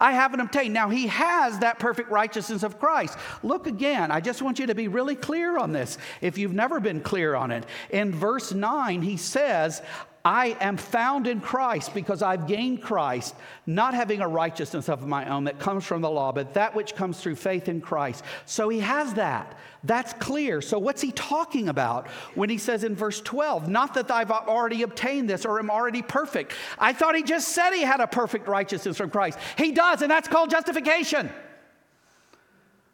I 0.00 0.12
haven't 0.12 0.40
obtained. 0.40 0.72
Now, 0.72 0.88
he 0.88 1.08
has 1.08 1.58
that 1.58 1.78
perfect 1.78 2.10
righteousness 2.10 2.62
of 2.62 2.78
Christ. 2.78 3.18
Look 3.42 3.66
again. 3.66 4.10
I 4.10 4.20
just 4.20 4.40
want 4.40 4.58
you 4.58 4.66
to 4.66 4.74
be 4.74 4.88
really 4.88 5.14
clear 5.14 5.58
on 5.58 5.72
this 5.72 5.98
if 6.22 6.38
you've 6.38 6.54
never 6.54 6.80
been 6.80 7.02
clear 7.02 7.34
on 7.34 7.50
it. 7.50 7.66
In 7.90 8.10
verse 8.10 8.52
9, 8.54 9.02
he 9.02 9.18
says, 9.18 9.82
I 10.24 10.56
am 10.60 10.76
found 10.76 11.26
in 11.26 11.40
Christ 11.40 11.94
because 11.94 12.22
I've 12.22 12.46
gained 12.46 12.82
Christ, 12.82 13.34
not 13.66 13.94
having 13.94 14.20
a 14.20 14.28
righteousness 14.28 14.88
of 14.88 15.06
my 15.06 15.28
own 15.28 15.44
that 15.44 15.58
comes 15.58 15.84
from 15.84 16.02
the 16.02 16.10
law, 16.10 16.30
but 16.30 16.54
that 16.54 16.74
which 16.74 16.94
comes 16.94 17.20
through 17.20 17.36
faith 17.36 17.68
in 17.68 17.80
Christ. 17.80 18.22
So 18.44 18.68
he 18.68 18.80
has 18.80 19.14
that. 19.14 19.56
That's 19.82 20.12
clear. 20.14 20.60
So 20.60 20.78
what's 20.78 21.00
he 21.00 21.10
talking 21.12 21.70
about 21.70 22.08
when 22.34 22.50
he 22.50 22.58
says 22.58 22.84
in 22.84 22.94
verse 22.94 23.20
12, 23.22 23.68
not 23.68 23.94
that 23.94 24.10
I've 24.10 24.30
already 24.30 24.82
obtained 24.82 25.30
this 25.30 25.46
or 25.46 25.58
am 25.58 25.70
already 25.70 26.02
perfect? 26.02 26.52
I 26.78 26.92
thought 26.92 27.14
he 27.14 27.22
just 27.22 27.48
said 27.48 27.72
he 27.72 27.82
had 27.82 28.00
a 28.00 28.06
perfect 28.06 28.46
righteousness 28.46 28.98
from 28.98 29.08
Christ. 29.08 29.38
He 29.56 29.72
does, 29.72 30.02
and 30.02 30.10
that's 30.10 30.28
called 30.28 30.50
justification. 30.50 31.30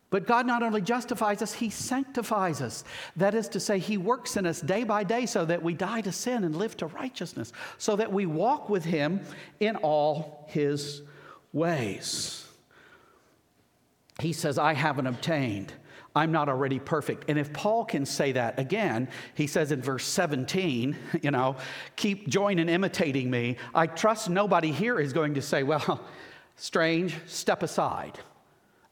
But 0.09 0.27
God 0.27 0.47
not 0.47 0.63
only 0.63 0.81
justifies 0.81 1.43
us, 1.43 1.53
He 1.53 1.69
sanctifies 1.69 2.63
us. 2.63 2.85
That 3.17 3.35
is 3.35 3.49
to 3.51 3.61
say, 3.61 3.79
He 3.79 3.97
works 3.97 4.37
in 4.37 4.47
us 4.47 4.61
day 4.61 4.85
by 4.85 5.05
day 5.05 5.27
so 5.27 5.45
that 5.45 5.63
we 5.63 5.75
die 5.75 6.01
to 6.03 6.13
sin 6.13 6.45
and 6.45 6.55
live 6.55 6.77
to 6.79 6.87
righteousness, 6.87 7.53
so 7.79 7.97
that 7.97 8.13
we 8.13 8.27
walk 8.27 8.69
with 8.69 8.85
Him 8.85 9.21
in 9.59 9.77
all 9.77 10.47
His 10.49 11.03
ways. 11.53 12.47
He 14.21 14.33
says, 14.33 14.59
I 14.59 14.75
haven't 14.75 15.07
obtained. 15.07 15.73
I'm 16.15 16.33
not 16.33 16.49
already 16.49 16.79
perfect. 16.79 17.27
And 17.29 17.39
if 17.39 17.53
Paul 17.53 17.85
can 17.85 18.07
say 18.07 18.33
that 18.33 18.59
again, 18.59 19.09
he 19.35 19.47
says 19.47 19.71
in 19.71 19.83
verse 19.83 20.07
17, 20.07 20.97
you 21.23 21.31
know, 21.31 21.57
keep 21.97 22.29
join 22.29 22.59
in 22.59 22.71
imitating 22.71 23.31
me. 23.31 23.57
I 23.75 23.87
trust 23.87 24.31
nobody 24.31 24.73
here 24.73 24.99
is 24.99 25.13
going 25.13 25.35
to 25.35 25.43
say, 25.43 25.63
well, 25.63 26.01
strange, 26.57 27.15
step 27.27 27.63
aside. 27.63 28.19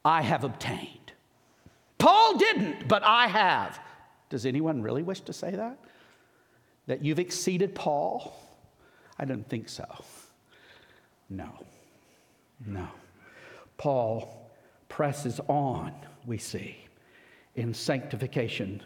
I 0.04 0.20
have 0.20 0.44
obtained. 0.44 1.03
Paul 2.04 2.36
didn't, 2.36 2.86
but 2.86 3.02
I 3.02 3.28
have. 3.28 3.80
Does 4.28 4.44
anyone 4.44 4.82
really 4.82 5.02
wish 5.02 5.22
to 5.22 5.32
say 5.32 5.52
that? 5.52 5.78
That 6.86 7.02
you've 7.02 7.18
exceeded 7.18 7.74
Paul? 7.74 8.36
I 9.18 9.24
don't 9.24 9.48
think 9.48 9.70
so. 9.70 9.86
No. 11.30 11.48
No. 12.66 12.86
Paul 13.78 14.50
presses 14.90 15.40
on, 15.48 15.94
we 16.26 16.36
see, 16.36 16.76
in 17.54 17.72
sanctification 17.72 18.82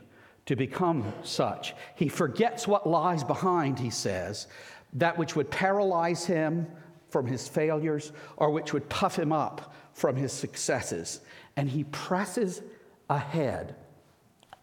to 0.47 0.55
become 0.55 1.13
such. 1.25 1.75
He 1.97 2.09
forgets 2.09 2.69
what 2.69 2.89
lies 2.89 3.25
behind, 3.25 3.81
he 3.81 3.91
says, 3.91 4.47
that 4.93 5.19
which 5.19 5.35
would 5.35 5.51
paralyze 5.51 6.25
him 6.25 6.69
from 7.09 7.27
his 7.27 7.49
failures 7.49 8.13
or 8.37 8.53
which 8.53 8.73
would 8.73 8.89
puff 8.89 9.19
him 9.19 9.33
up 9.33 9.75
from 9.93 10.15
his 10.15 10.33
successes. 10.33 11.19
And 11.57 11.69
he 11.69 11.83
presses 11.83 12.63
ahead. 13.09 13.75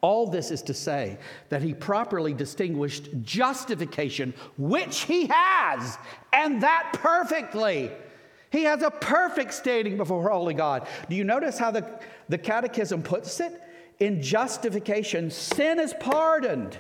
All 0.02 0.28
this 0.28 0.52
is 0.52 0.62
to 0.64 0.74
say 0.74 1.18
that 1.50 1.64
he 1.64 1.74
properly 1.74 2.34
distinguished 2.34 3.10
justification, 3.24 4.34
which 4.58 5.02
he 5.02 5.28
has, 5.32 5.98
and 6.32 6.62
that 6.62 6.92
perfectly. 6.94 7.92
He 8.52 8.64
has 8.64 8.84
a 8.84 8.92
perfect 8.92 9.54
standing 9.54 9.98
before 9.98 10.30
holy 10.30 10.54
God. 10.54 10.88
Do 11.10 11.16
you 11.16 11.24
notice 11.24 11.58
how 11.58 11.72
the, 11.72 12.00
the 12.30 12.38
catechism 12.38 13.02
puts 13.02 13.40
it? 13.40 13.62
In 14.00 14.22
justification, 14.22 15.32
sin 15.32 15.80
is 15.80 15.94
pardoned, 16.00 16.78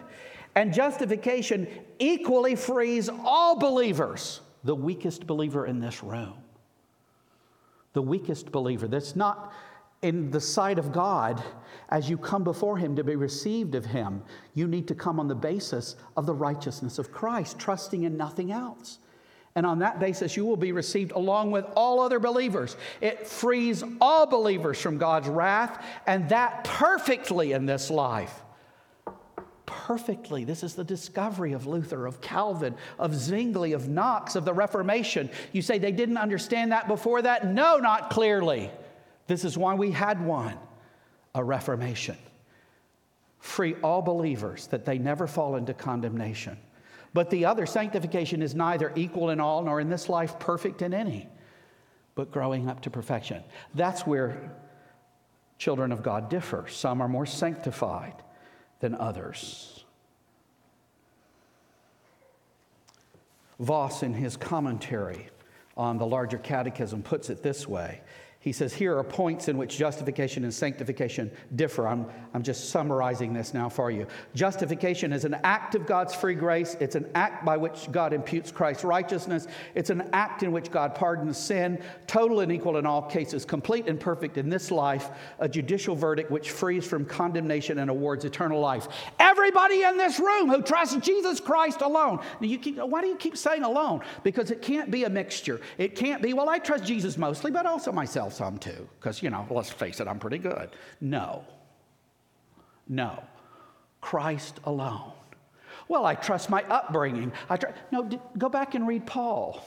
and 0.54 0.74
justification 0.74 1.68
equally 1.98 2.56
frees 2.56 3.10
all 3.10 3.58
believers, 3.58 4.42
the 4.64 4.76
weakest 4.76 5.26
believer 5.26 5.66
in 5.66 5.80
this 5.80 6.04
room. 6.04 6.34
The 7.94 8.02
weakest 8.02 8.52
believer. 8.52 8.88
That's 8.88 9.16
not 9.16 9.54
in 10.06 10.30
the 10.30 10.40
sight 10.40 10.78
of 10.78 10.92
God, 10.92 11.44
as 11.90 12.08
you 12.08 12.16
come 12.16 12.44
before 12.44 12.78
Him 12.78 12.96
to 12.96 13.04
be 13.04 13.16
received 13.16 13.74
of 13.74 13.86
Him, 13.86 14.22
you 14.54 14.68
need 14.68 14.88
to 14.90 14.94
come 14.94 15.20
on 15.20 15.28
the 15.28 15.34
basis 15.34 15.96
of 16.16 16.28
the 16.28 16.34
righteousness 16.34 17.00
of 17.00 17.12
Christ, 17.12 17.58
trusting 17.58 18.04
in 18.04 18.16
nothing 18.16 18.52
else. 18.52 19.00
And 19.56 19.66
on 19.66 19.80
that 19.80 20.00
basis, 20.00 20.38
you 20.38 20.46
will 20.46 20.58
be 20.58 20.74
received 20.74 21.12
along 21.14 21.50
with 21.50 21.66
all 21.76 22.00
other 22.02 22.20
believers. 22.20 22.78
It 23.02 23.26
frees 23.26 23.84
all 24.00 24.28
believers 24.28 24.80
from 24.80 25.00
God's 25.00 25.28
wrath, 25.28 25.84
and 26.06 26.30
that 26.30 26.66
perfectly 26.66 27.54
in 27.54 27.66
this 27.66 27.90
life. 27.90 28.44
Perfectly. 29.66 30.44
This 30.44 30.62
is 30.62 30.76
the 30.76 30.84
discovery 30.84 31.54
of 31.54 31.66
Luther, 31.66 32.06
of 32.06 32.22
Calvin, 32.22 32.76
of 33.00 33.16
Zwingli, 33.16 33.74
of 33.74 33.90
Knox, 33.90 34.36
of 34.36 34.46
the 34.46 34.54
Reformation. 34.54 35.32
You 35.52 35.64
say 35.64 35.80
they 35.80 35.92
didn't 35.92 36.18
understand 36.18 36.74
that 36.74 36.88
before 36.88 37.24
that? 37.24 37.48
No, 37.48 37.78
not 37.78 38.12
clearly. 38.12 38.70
This 39.28 39.44
is 39.44 39.58
why 39.58 39.74
we 39.76 39.92
had 39.92 40.24
one 40.24 40.58
a 41.34 41.44
reformation. 41.44 42.18
Free 43.40 43.76
all 43.84 44.02
believers 44.02 44.68
that 44.68 44.86
they 44.86 44.98
never 44.98 45.28
fall 45.28 45.56
into 45.58 45.74
condemnation. 45.74 46.58
But 47.14 47.30
the 47.30 47.46
other, 47.46 47.66
sanctification, 47.66 48.42
is 48.42 48.56
neither 48.56 48.92
equal 48.96 49.30
in 49.30 49.40
all 49.40 49.64
nor 49.64 49.80
in 49.80 49.90
this 49.90 50.10
life 50.10 50.40
perfect 50.40 50.82
in 50.82 50.94
any, 50.94 51.30
but 52.16 52.32
growing 52.32 52.68
up 52.70 52.82
to 52.82 52.90
perfection. 52.90 53.44
That's 53.74 54.08
where 54.08 54.52
children 55.58 55.92
of 55.92 56.04
God 56.04 56.30
differ. 56.30 56.66
Some 56.68 57.02
are 57.02 57.08
more 57.08 57.26
sanctified 57.26 58.16
than 58.80 58.96
others. 58.96 59.86
Vos, 63.60 64.04
in 64.04 64.14
his 64.14 64.36
commentary 64.36 65.30
on 65.78 65.98
the 65.98 66.06
larger 66.06 66.38
catechism, 66.38 67.02
puts 67.04 67.30
it 67.30 67.42
this 67.42 67.68
way 67.68 68.02
he 68.46 68.52
says, 68.52 68.76
Here 68.76 68.96
are 68.96 69.04
points 69.04 69.48
in 69.48 69.58
which 69.58 69.76
justification 69.76 70.44
and 70.44 70.54
sanctification 70.54 71.32
differ. 71.56 71.88
I'm, 71.88 72.06
I'm 72.36 72.44
just 72.44 72.70
summarizing 72.70 73.34
this 73.34 73.56
now 73.56 73.70
for 73.70 73.90
you. 73.90 74.06
Justification 74.36 75.12
is 75.12 75.26
an 75.26 75.36
act 75.44 75.74
of 75.74 75.88
God's 75.88 76.14
free 76.14 76.36
grace, 76.36 76.78
it's 76.80 76.94
an 76.94 77.10
act 77.16 77.44
by 77.44 77.58
which 77.58 77.92
God 77.92 78.14
imputes 78.14 78.52
Christ's 78.52 78.84
righteousness, 78.84 79.48
it's 79.74 79.90
an 79.90 80.08
act 80.14 80.44
in 80.44 80.52
which 80.52 80.70
God 80.70 80.94
pardons 80.94 81.40
sin, 81.40 81.82
total 82.06 82.42
and 82.42 82.52
equal 82.52 82.78
in 82.78 82.86
all 82.86 83.02
cases, 83.02 83.46
complete 83.46 83.88
and 83.88 84.00
perfect 84.00 84.38
in 84.38 84.48
this 84.48 84.70
life, 84.70 85.10
a 85.40 85.50
judicial 85.50 85.96
verdict 85.96 86.30
which 86.30 86.52
frees 86.52 86.86
from 86.86 87.04
condemnation 87.04 87.80
and 87.80 87.90
awards 87.90 88.26
eternal 88.26 88.60
life. 88.60 88.88
Everybody 89.18 89.82
in 89.82 89.98
this 89.98 90.20
room 90.20 90.52
who 90.52 90.62
trusts 90.62 90.96
Jesus 90.98 91.40
Christ 91.40 91.82
alone. 91.82 92.20
Keep, 92.40 92.78
why 92.78 93.02
do 93.02 93.08
you 93.08 93.16
keep 93.16 93.38
saying 93.38 93.64
alone? 93.64 94.02
Because 94.22 94.52
it 94.52 94.62
can't 94.62 94.92
be 94.92 95.06
a 95.06 95.10
mixture. 95.10 95.62
It 95.80 95.96
can't 95.96 96.22
be, 96.22 96.34
well, 96.34 96.48
I 96.48 96.60
trust 96.60 96.84
Jesus 96.84 97.18
mostly, 97.18 97.50
but 97.50 97.66
also 97.66 97.92
myself 97.92 98.35
some 98.36 98.58
too, 98.58 98.88
because, 99.00 99.24
you 99.24 99.30
know, 99.30 99.46
let's 99.50 99.70
face 99.70 100.00
it, 100.00 100.08
I'm 100.08 100.20
pretty 100.20 100.38
good. 100.38 100.70
No. 101.02 101.44
No. 102.88 103.24
Christ 104.02 104.60
alone. 104.66 105.14
Well, 105.88 106.06
I 106.06 106.16
trust 106.16 106.50
my 106.50 106.64
upbringing. 106.64 107.32
I 107.50 107.58
tr- 107.58 107.68
no, 107.92 108.04
d- 108.04 108.20
go 108.38 108.50
back 108.50 108.76
and 108.76 108.88
read 108.88 109.06
Paul. 109.06 109.64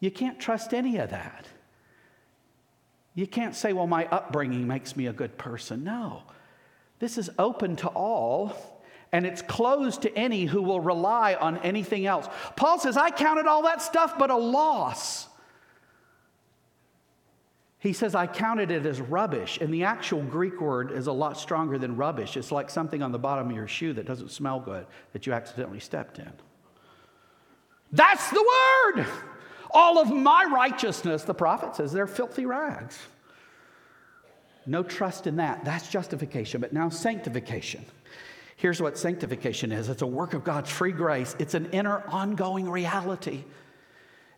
You 0.00 0.10
can't 0.10 0.40
trust 0.40 0.74
any 0.74 0.96
of 0.98 1.10
that. 1.10 1.46
You 3.14 3.26
can't 3.26 3.54
say, 3.54 3.72
well, 3.72 3.86
my 3.86 4.06
upbringing 4.06 4.66
makes 4.66 4.96
me 4.96 5.06
a 5.06 5.12
good 5.12 5.36
person. 5.38 5.84
No. 5.84 6.22
This 6.98 7.18
is 7.18 7.30
open 7.38 7.76
to 7.76 7.88
all, 7.88 8.82
and 9.12 9.26
it's 9.26 9.42
closed 9.42 10.02
to 10.02 10.16
any 10.16 10.44
who 10.44 10.62
will 10.62 10.80
rely 10.80 11.34
on 11.34 11.58
anything 11.58 12.06
else. 12.06 12.26
Paul 12.56 12.78
says, 12.78 12.96
I 12.96 13.10
counted 13.10 13.46
all 13.46 13.62
that 13.62 13.82
stuff 13.82 14.18
but 14.18 14.30
a 14.30 14.36
loss. 14.36 15.28
He 17.82 17.92
says, 17.92 18.14
I 18.14 18.28
counted 18.28 18.70
it 18.70 18.86
as 18.86 19.00
rubbish. 19.00 19.58
And 19.60 19.74
the 19.74 19.82
actual 19.82 20.22
Greek 20.22 20.60
word 20.60 20.92
is 20.92 21.08
a 21.08 21.12
lot 21.12 21.36
stronger 21.36 21.78
than 21.78 21.96
rubbish. 21.96 22.36
It's 22.36 22.52
like 22.52 22.70
something 22.70 23.02
on 23.02 23.10
the 23.10 23.18
bottom 23.18 23.50
of 23.50 23.56
your 23.56 23.66
shoe 23.66 23.92
that 23.94 24.06
doesn't 24.06 24.30
smell 24.30 24.60
good 24.60 24.86
that 25.12 25.26
you 25.26 25.32
accidentally 25.32 25.80
stepped 25.80 26.20
in. 26.20 26.30
That's 27.90 28.30
the 28.30 28.40
word. 28.94 29.06
All 29.72 29.98
of 29.98 30.12
my 30.12 30.44
righteousness, 30.44 31.24
the 31.24 31.34
prophet 31.34 31.74
says, 31.74 31.90
they're 31.90 32.06
filthy 32.06 32.46
rags. 32.46 33.00
No 34.64 34.84
trust 34.84 35.26
in 35.26 35.34
that. 35.36 35.64
That's 35.64 35.88
justification. 35.88 36.60
But 36.60 36.72
now, 36.72 36.88
sanctification. 36.88 37.84
Here's 38.54 38.80
what 38.80 38.96
sanctification 38.96 39.72
is 39.72 39.88
it's 39.88 40.02
a 40.02 40.06
work 40.06 40.34
of 40.34 40.44
God's 40.44 40.70
free 40.70 40.92
grace, 40.92 41.34
it's 41.40 41.54
an 41.54 41.68
inner, 41.72 42.04
ongoing 42.06 42.70
reality. 42.70 43.42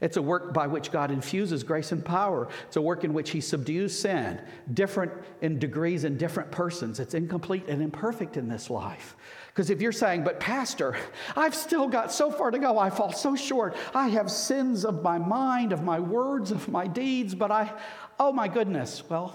It's 0.05 0.19
a 0.19 0.23
work 0.23 0.53
by 0.53 0.67
which 0.67 0.93
God 0.93 1.11
infuses 1.11 1.65
grace 1.65 1.91
and 1.91 2.05
power. 2.05 2.49
It's 2.67 2.77
a 2.77 2.83
work 2.83 3.05
in 3.05 3.15
which 3.15 3.31
He 3.31 3.41
subdues 3.41 3.99
sin, 3.99 4.39
different 4.75 5.11
in 5.41 5.59
degrees 5.59 6.05
in 6.05 6.19
different 6.19 6.51
persons. 6.51 7.01
It's 7.01 7.15
incomplete 7.15 7.69
and 7.69 7.81
imperfect 7.81 8.37
in 8.37 8.47
this 8.47 8.69
life. 8.69 9.17
Because 9.47 9.71
if 9.71 9.81
you're 9.81 9.93
saying, 9.93 10.23
but 10.23 10.39
Pastor, 10.39 10.95
I've 11.35 11.55
still 11.55 11.89
got 11.89 12.13
so 12.13 12.31
far 12.31 12.51
to 12.51 12.59
go, 12.59 12.79
I 12.79 12.91
fall 12.91 13.13
so 13.13 13.35
short. 13.35 13.77
I 13.95 14.09
have 14.09 14.31
sins 14.31 14.85
of 14.85 15.03
my 15.03 15.17
mind, 15.17 15.73
of 15.73 15.83
my 15.83 16.01
words, 16.01 16.51
of 16.51 16.69
my 16.69 16.87
deeds, 16.87 17.35
but 17.35 17.51
I, 17.51 17.73
oh 18.21 18.31
my 18.31 18.47
goodness. 18.47 19.03
Well, 19.09 19.35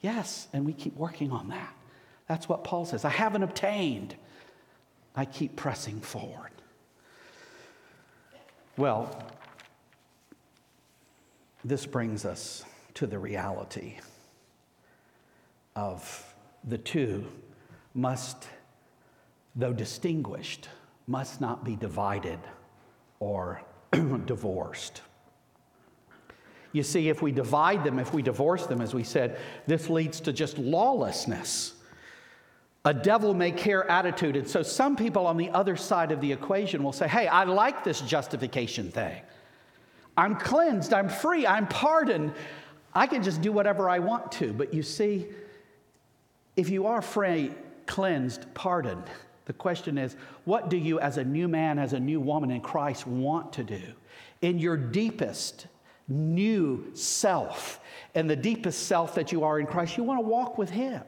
yes, 0.00 0.48
and 0.54 0.64
we 0.64 0.72
keep 0.72 0.96
working 0.96 1.30
on 1.30 1.48
that. 1.48 1.74
That's 2.26 2.48
what 2.48 2.64
Paul 2.64 2.86
says. 2.86 3.04
I 3.04 3.10
haven't 3.10 3.42
obtained, 3.42 4.14
I 5.14 5.26
keep 5.26 5.56
pressing 5.56 6.00
forward. 6.00 6.52
Well, 8.78 9.14
this 11.64 11.86
brings 11.86 12.24
us 12.24 12.64
to 12.94 13.06
the 13.06 13.18
reality 13.18 13.96
of 15.74 16.34
the 16.62 16.78
two 16.78 17.26
must 17.94 18.46
though 19.56 19.72
distinguished, 19.72 20.68
must 21.06 21.40
not 21.40 21.64
be 21.64 21.76
divided 21.76 22.38
or 23.20 23.62
divorced. 24.26 25.02
You 26.72 26.82
see, 26.82 27.08
if 27.08 27.22
we 27.22 27.30
divide 27.30 27.84
them, 27.84 28.00
if 28.00 28.12
we 28.12 28.20
divorce 28.20 28.66
them, 28.66 28.80
as 28.80 28.94
we 28.94 29.04
said, 29.04 29.38
this 29.66 29.88
leads 29.88 30.20
to 30.20 30.32
just 30.32 30.58
lawlessness, 30.58 31.74
a 32.84 32.92
devil 32.92 33.32
may 33.32 33.52
care 33.52 33.88
attitude. 33.88 34.34
And 34.34 34.48
so 34.48 34.62
some 34.62 34.96
people 34.96 35.26
on 35.26 35.36
the 35.36 35.50
other 35.50 35.76
side 35.76 36.10
of 36.10 36.20
the 36.20 36.32
equation 36.32 36.82
will 36.82 36.92
say, 36.92 37.06
hey, 37.06 37.28
I 37.28 37.44
like 37.44 37.84
this 37.84 38.00
justification 38.00 38.90
thing. 38.90 39.22
I'm 40.16 40.36
cleansed, 40.36 40.92
I'm 40.92 41.08
free, 41.08 41.46
I'm 41.46 41.66
pardoned. 41.66 42.32
I 42.94 43.06
can 43.06 43.22
just 43.22 43.42
do 43.42 43.52
whatever 43.52 43.88
I 43.88 43.98
want 43.98 44.30
to. 44.32 44.52
But 44.52 44.72
you 44.72 44.82
see, 44.82 45.26
if 46.56 46.68
you 46.68 46.86
are 46.86 47.02
free, 47.02 47.52
cleansed, 47.86 48.52
pardoned, 48.54 49.04
the 49.46 49.52
question 49.52 49.98
is, 49.98 50.16
what 50.44 50.70
do 50.70 50.76
you, 50.76 51.00
as 51.00 51.18
a 51.18 51.24
new 51.24 51.48
man, 51.48 51.78
as 51.78 51.92
a 51.92 52.00
new 52.00 52.20
woman 52.20 52.50
in 52.50 52.60
Christ, 52.60 53.06
want 53.06 53.52
to 53.54 53.64
do? 53.64 53.82
In 54.40 54.58
your 54.58 54.76
deepest, 54.76 55.66
new 56.08 56.90
self, 56.94 57.80
and 58.14 58.30
the 58.30 58.36
deepest 58.36 58.86
self 58.86 59.14
that 59.16 59.32
you 59.32 59.44
are 59.44 59.58
in 59.58 59.66
Christ, 59.66 59.96
you 59.96 60.04
want 60.04 60.20
to 60.20 60.26
walk 60.26 60.56
with 60.56 60.70
Him. 60.70 61.02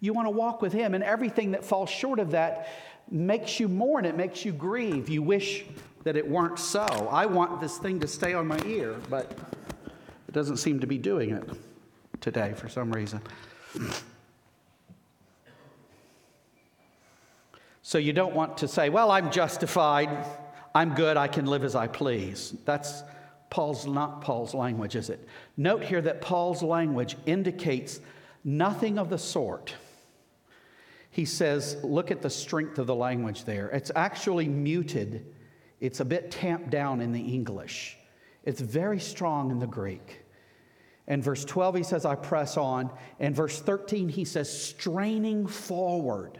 You 0.00 0.12
want 0.12 0.26
to 0.26 0.30
walk 0.30 0.60
with 0.60 0.72
Him, 0.72 0.94
and 0.94 1.02
everything 1.02 1.52
that 1.52 1.64
falls 1.64 1.88
short 1.88 2.18
of 2.18 2.32
that 2.32 2.68
makes 3.10 3.58
you 3.58 3.68
mourn, 3.68 4.04
it 4.04 4.16
makes 4.16 4.44
you 4.44 4.52
grieve. 4.52 5.08
You 5.08 5.22
wish 5.22 5.64
that 6.04 6.16
it 6.16 6.28
weren't 6.28 6.58
so. 6.58 6.86
I 7.10 7.26
want 7.26 7.60
this 7.60 7.78
thing 7.78 8.00
to 8.00 8.06
stay 8.06 8.34
on 8.34 8.46
my 8.46 8.60
ear, 8.64 8.96
but 9.10 9.30
it 10.26 10.32
doesn't 10.32 10.58
seem 10.58 10.80
to 10.80 10.86
be 10.86 10.98
doing 10.98 11.30
it 11.30 11.48
today 12.20 12.54
for 12.54 12.68
some 12.68 12.90
reason. 12.92 13.20
So 17.82 17.98
you 17.98 18.12
don't 18.12 18.34
want 18.34 18.58
to 18.58 18.68
say, 18.68 18.90
well, 18.90 19.10
I'm 19.10 19.30
justified, 19.30 20.10
I'm 20.74 20.94
good, 20.94 21.16
I 21.16 21.26
can 21.26 21.46
live 21.46 21.64
as 21.64 21.74
I 21.74 21.86
please. 21.86 22.54
That's 22.64 23.02
Paul's 23.50 23.86
not 23.86 24.20
Paul's 24.20 24.52
language, 24.52 24.94
is 24.94 25.08
it? 25.08 25.26
Note 25.56 25.82
here 25.82 26.02
that 26.02 26.20
Paul's 26.20 26.62
language 26.62 27.16
indicates 27.24 28.00
nothing 28.44 28.98
of 28.98 29.08
the 29.08 29.16
sort. 29.16 29.74
He 31.10 31.24
says, 31.24 31.78
look 31.82 32.10
at 32.10 32.20
the 32.20 32.28
strength 32.30 32.78
of 32.78 32.86
the 32.86 32.94
language 32.94 33.44
there. 33.44 33.70
It's 33.70 33.90
actually 33.96 34.48
muted, 34.48 35.24
it's 35.80 36.00
a 36.00 36.04
bit 36.04 36.30
tamped 36.30 36.70
down 36.70 37.00
in 37.00 37.12
the 37.12 37.20
English. 37.20 37.96
It's 38.44 38.60
very 38.60 39.00
strong 39.00 39.50
in 39.50 39.58
the 39.58 39.66
Greek. 39.66 40.24
In 41.06 41.22
verse 41.22 41.44
12, 41.44 41.76
he 41.76 41.82
says, 41.82 42.04
I 42.04 42.14
press 42.14 42.56
on. 42.56 42.90
In 43.18 43.34
verse 43.34 43.60
13, 43.60 44.08
he 44.08 44.24
says, 44.24 44.50
straining 44.50 45.46
forward. 45.46 46.38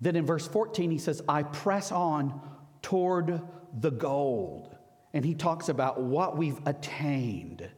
Then 0.00 0.16
in 0.16 0.26
verse 0.26 0.46
14, 0.46 0.90
he 0.90 0.98
says, 0.98 1.22
I 1.28 1.42
press 1.42 1.90
on 1.90 2.40
toward 2.82 3.40
the 3.80 3.90
gold. 3.90 4.76
And 5.14 5.24
he 5.24 5.34
talks 5.34 5.68
about 5.68 6.02
what 6.02 6.36
we've 6.36 6.60
attained. 6.66 7.68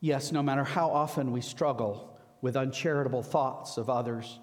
Yes, 0.00 0.32
no 0.32 0.42
matter 0.42 0.64
how 0.64 0.90
often 0.90 1.32
we 1.32 1.40
struggle 1.40 2.18
with 2.42 2.56
uncharitable 2.56 3.22
thoughts 3.22 3.78
of 3.78 3.88
others, 3.88 4.40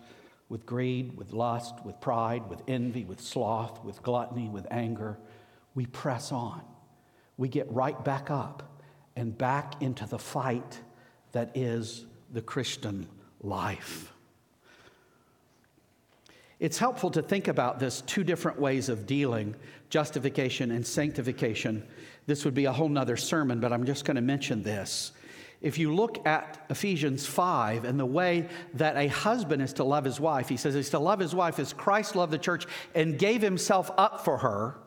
with 0.50 0.66
greed, 0.66 1.16
with 1.16 1.32
lust, 1.32 1.76
with 1.86 2.02
pride, 2.02 2.50
with 2.50 2.62
envy, 2.68 3.06
with 3.06 3.22
sloth, 3.22 3.84
with 3.84 4.02
gluttony, 4.02 4.50
with 4.50 4.68
anger, 4.72 5.18
we 5.76 5.86
press 5.86 6.32
on. 6.32 6.62
We 7.38 7.48
get 7.48 7.72
right 7.72 8.04
back 8.04 8.32
up 8.32 8.82
and 9.16 9.38
back 9.38 9.82
into 9.82 10.06
the 10.08 10.20
fight 10.20 10.80
that 11.32 11.56
is 11.56 12.06
the 12.34 12.42
Christian 12.42 13.08
life. 13.42 14.12
It's 16.60 16.78
helpful 16.78 17.12
to 17.12 17.22
think 17.22 17.48
about 17.48 17.80
this 17.80 18.02
two 18.02 18.24
different 18.24 18.60
ways 18.60 18.90
of 18.90 19.06
dealing 19.06 19.56
justification 19.90 20.72
and 20.72 20.86
sanctification. 20.86 21.88
This 22.26 22.44
would 22.44 22.54
be 22.54 22.66
a 22.66 22.74
whole 22.74 22.90
nother 22.90 23.18
sermon, 23.18 23.60
but 23.60 23.72
I'm 23.72 23.86
just 23.86 24.04
going 24.04 24.16
to 24.16 24.22
mention 24.22 24.62
this. 24.62 25.14
If 25.62 25.78
you 25.78 25.93
look 25.93 26.26
at 26.26 26.65
Ephesians 26.69 27.26
5 27.26 27.84
and 27.84 28.00
the 28.00 28.06
way 28.06 28.48
that 28.76 28.95
a 28.95 29.08
husband 29.08 29.62
is 29.62 29.74
to 29.74 29.84
love 29.84 30.06
his 30.06 30.19
wife, 30.19 30.48
he 30.48 30.56
says 30.56 30.74
he's 30.74 30.89
to 30.91 31.00
love 31.00 31.19
his 31.19 31.36
wife 31.36 31.60
as 31.60 31.74
Christ 31.74 32.15
loved 32.15 32.32
the 32.32 32.38
church 32.38 32.65
and 32.95 33.19
gave 33.19 33.41
himself 33.41 33.91
up 33.98 34.24
for 34.24 34.38
her. 34.38 34.78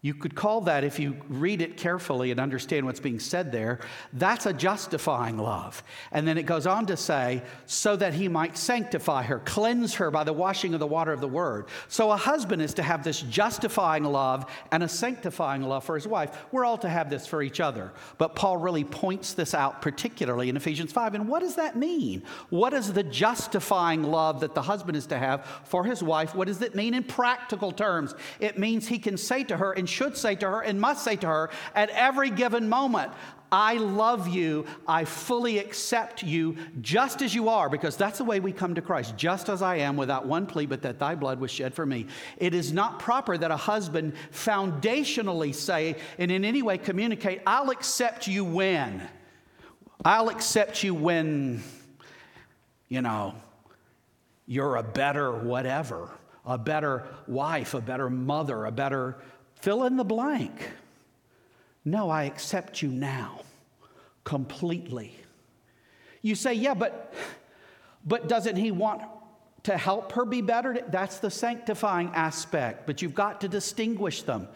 You 0.00 0.14
could 0.14 0.36
call 0.36 0.60
that, 0.60 0.84
if 0.84 1.00
you 1.00 1.16
read 1.28 1.60
it 1.60 1.76
carefully 1.76 2.30
and 2.30 2.38
understand 2.38 2.86
what's 2.86 3.00
being 3.00 3.18
said 3.18 3.50
there, 3.50 3.80
that's 4.12 4.46
a 4.46 4.52
justifying 4.52 5.38
love. 5.38 5.82
And 6.12 6.26
then 6.26 6.38
it 6.38 6.44
goes 6.44 6.68
on 6.68 6.86
to 6.86 6.96
say, 6.96 7.42
so 7.66 7.96
that 7.96 8.14
he 8.14 8.28
might 8.28 8.56
sanctify 8.56 9.24
her, 9.24 9.40
cleanse 9.40 9.96
her 9.96 10.12
by 10.12 10.22
the 10.22 10.32
washing 10.32 10.72
of 10.72 10.78
the 10.78 10.86
water 10.86 11.12
of 11.12 11.20
the 11.20 11.26
word. 11.26 11.66
So 11.88 12.12
a 12.12 12.16
husband 12.16 12.62
is 12.62 12.74
to 12.74 12.82
have 12.84 13.02
this 13.02 13.22
justifying 13.22 14.04
love 14.04 14.48
and 14.70 14.84
a 14.84 14.88
sanctifying 14.88 15.62
love 15.62 15.82
for 15.82 15.96
his 15.96 16.06
wife. 16.06 16.46
We're 16.52 16.64
all 16.64 16.78
to 16.78 16.88
have 16.88 17.10
this 17.10 17.26
for 17.26 17.42
each 17.42 17.58
other. 17.58 17.90
But 18.18 18.36
Paul 18.36 18.58
really 18.58 18.84
points 18.84 19.34
this 19.34 19.52
out 19.52 19.82
particularly 19.82 20.48
in 20.48 20.56
Ephesians 20.56 20.92
5. 20.92 21.16
And 21.16 21.28
what 21.28 21.40
does 21.40 21.56
that 21.56 21.74
mean? 21.74 22.22
What 22.50 22.72
is 22.72 22.92
the 22.92 23.02
justifying 23.02 24.04
love 24.04 24.38
that 24.40 24.54
the 24.54 24.62
husband 24.62 24.96
is 24.96 25.06
to 25.06 25.18
have 25.18 25.44
for 25.64 25.82
his 25.82 26.04
wife? 26.04 26.36
What 26.36 26.46
does 26.46 26.62
it 26.62 26.76
mean 26.76 26.94
in 26.94 27.02
practical 27.02 27.72
terms? 27.72 28.14
It 28.38 28.60
means 28.60 28.86
he 28.86 29.00
can 29.00 29.16
say 29.16 29.42
to 29.42 29.56
her, 29.56 29.74
in 29.88 29.94
should 29.94 30.16
say 30.16 30.34
to 30.36 30.46
her 30.46 30.60
and 30.60 30.80
must 30.80 31.02
say 31.02 31.16
to 31.16 31.26
her 31.26 31.50
at 31.74 31.90
every 31.90 32.30
given 32.30 32.68
moment, 32.68 33.10
I 33.50 33.74
love 33.74 34.28
you. 34.28 34.66
I 34.86 35.06
fully 35.06 35.58
accept 35.58 36.22
you 36.22 36.56
just 36.82 37.22
as 37.22 37.34
you 37.34 37.48
are, 37.48 37.70
because 37.70 37.96
that's 37.96 38.18
the 38.18 38.24
way 38.24 38.40
we 38.40 38.52
come 38.52 38.74
to 38.74 38.82
Christ, 38.82 39.16
just 39.16 39.48
as 39.48 39.62
I 39.62 39.76
am, 39.76 39.96
without 39.96 40.26
one 40.26 40.46
plea, 40.46 40.66
but 40.66 40.82
that 40.82 40.98
thy 40.98 41.14
blood 41.14 41.40
was 41.40 41.50
shed 41.50 41.72
for 41.72 41.86
me. 41.86 42.06
It 42.36 42.52
is 42.52 42.74
not 42.74 42.98
proper 42.98 43.38
that 43.38 43.50
a 43.50 43.56
husband 43.56 44.12
foundationally 44.32 45.54
say 45.54 45.96
and 46.18 46.30
in 46.30 46.44
any 46.44 46.60
way 46.60 46.76
communicate, 46.76 47.40
I'll 47.46 47.70
accept 47.70 48.26
you 48.28 48.44
when. 48.44 49.00
I'll 50.04 50.28
accept 50.28 50.82
you 50.84 50.94
when, 50.94 51.62
you 52.88 53.00
know, 53.00 53.34
you're 54.46 54.76
a 54.76 54.82
better 54.82 55.32
whatever, 55.32 56.10
a 56.44 56.58
better 56.58 57.06
wife, 57.26 57.74
a 57.74 57.80
better 57.80 58.10
mother, 58.10 58.66
a 58.66 58.70
better 58.70 59.16
Fill 59.60 59.84
in 59.84 59.96
the 59.96 60.04
blank. 60.04 60.70
No, 61.84 62.10
I 62.10 62.24
accept 62.24 62.82
you 62.82 62.88
now 62.88 63.40
completely. 64.24 65.16
You 66.22 66.34
say, 66.34 66.54
yeah, 66.54 66.74
but 66.74 67.14
but 68.04 68.28
doesn't 68.28 68.56
he 68.56 68.70
want 68.70 69.02
to 69.64 69.76
help 69.76 70.12
her 70.12 70.24
be 70.24 70.40
better. 70.40 70.84
That's 70.88 71.18
the 71.18 71.30
sanctifying 71.30 72.10
aspect, 72.14 72.86
but 72.86 73.02
you've 73.02 73.14
got 73.14 73.40
to 73.42 73.48
distinguish 73.48 74.22
them. 74.22 74.48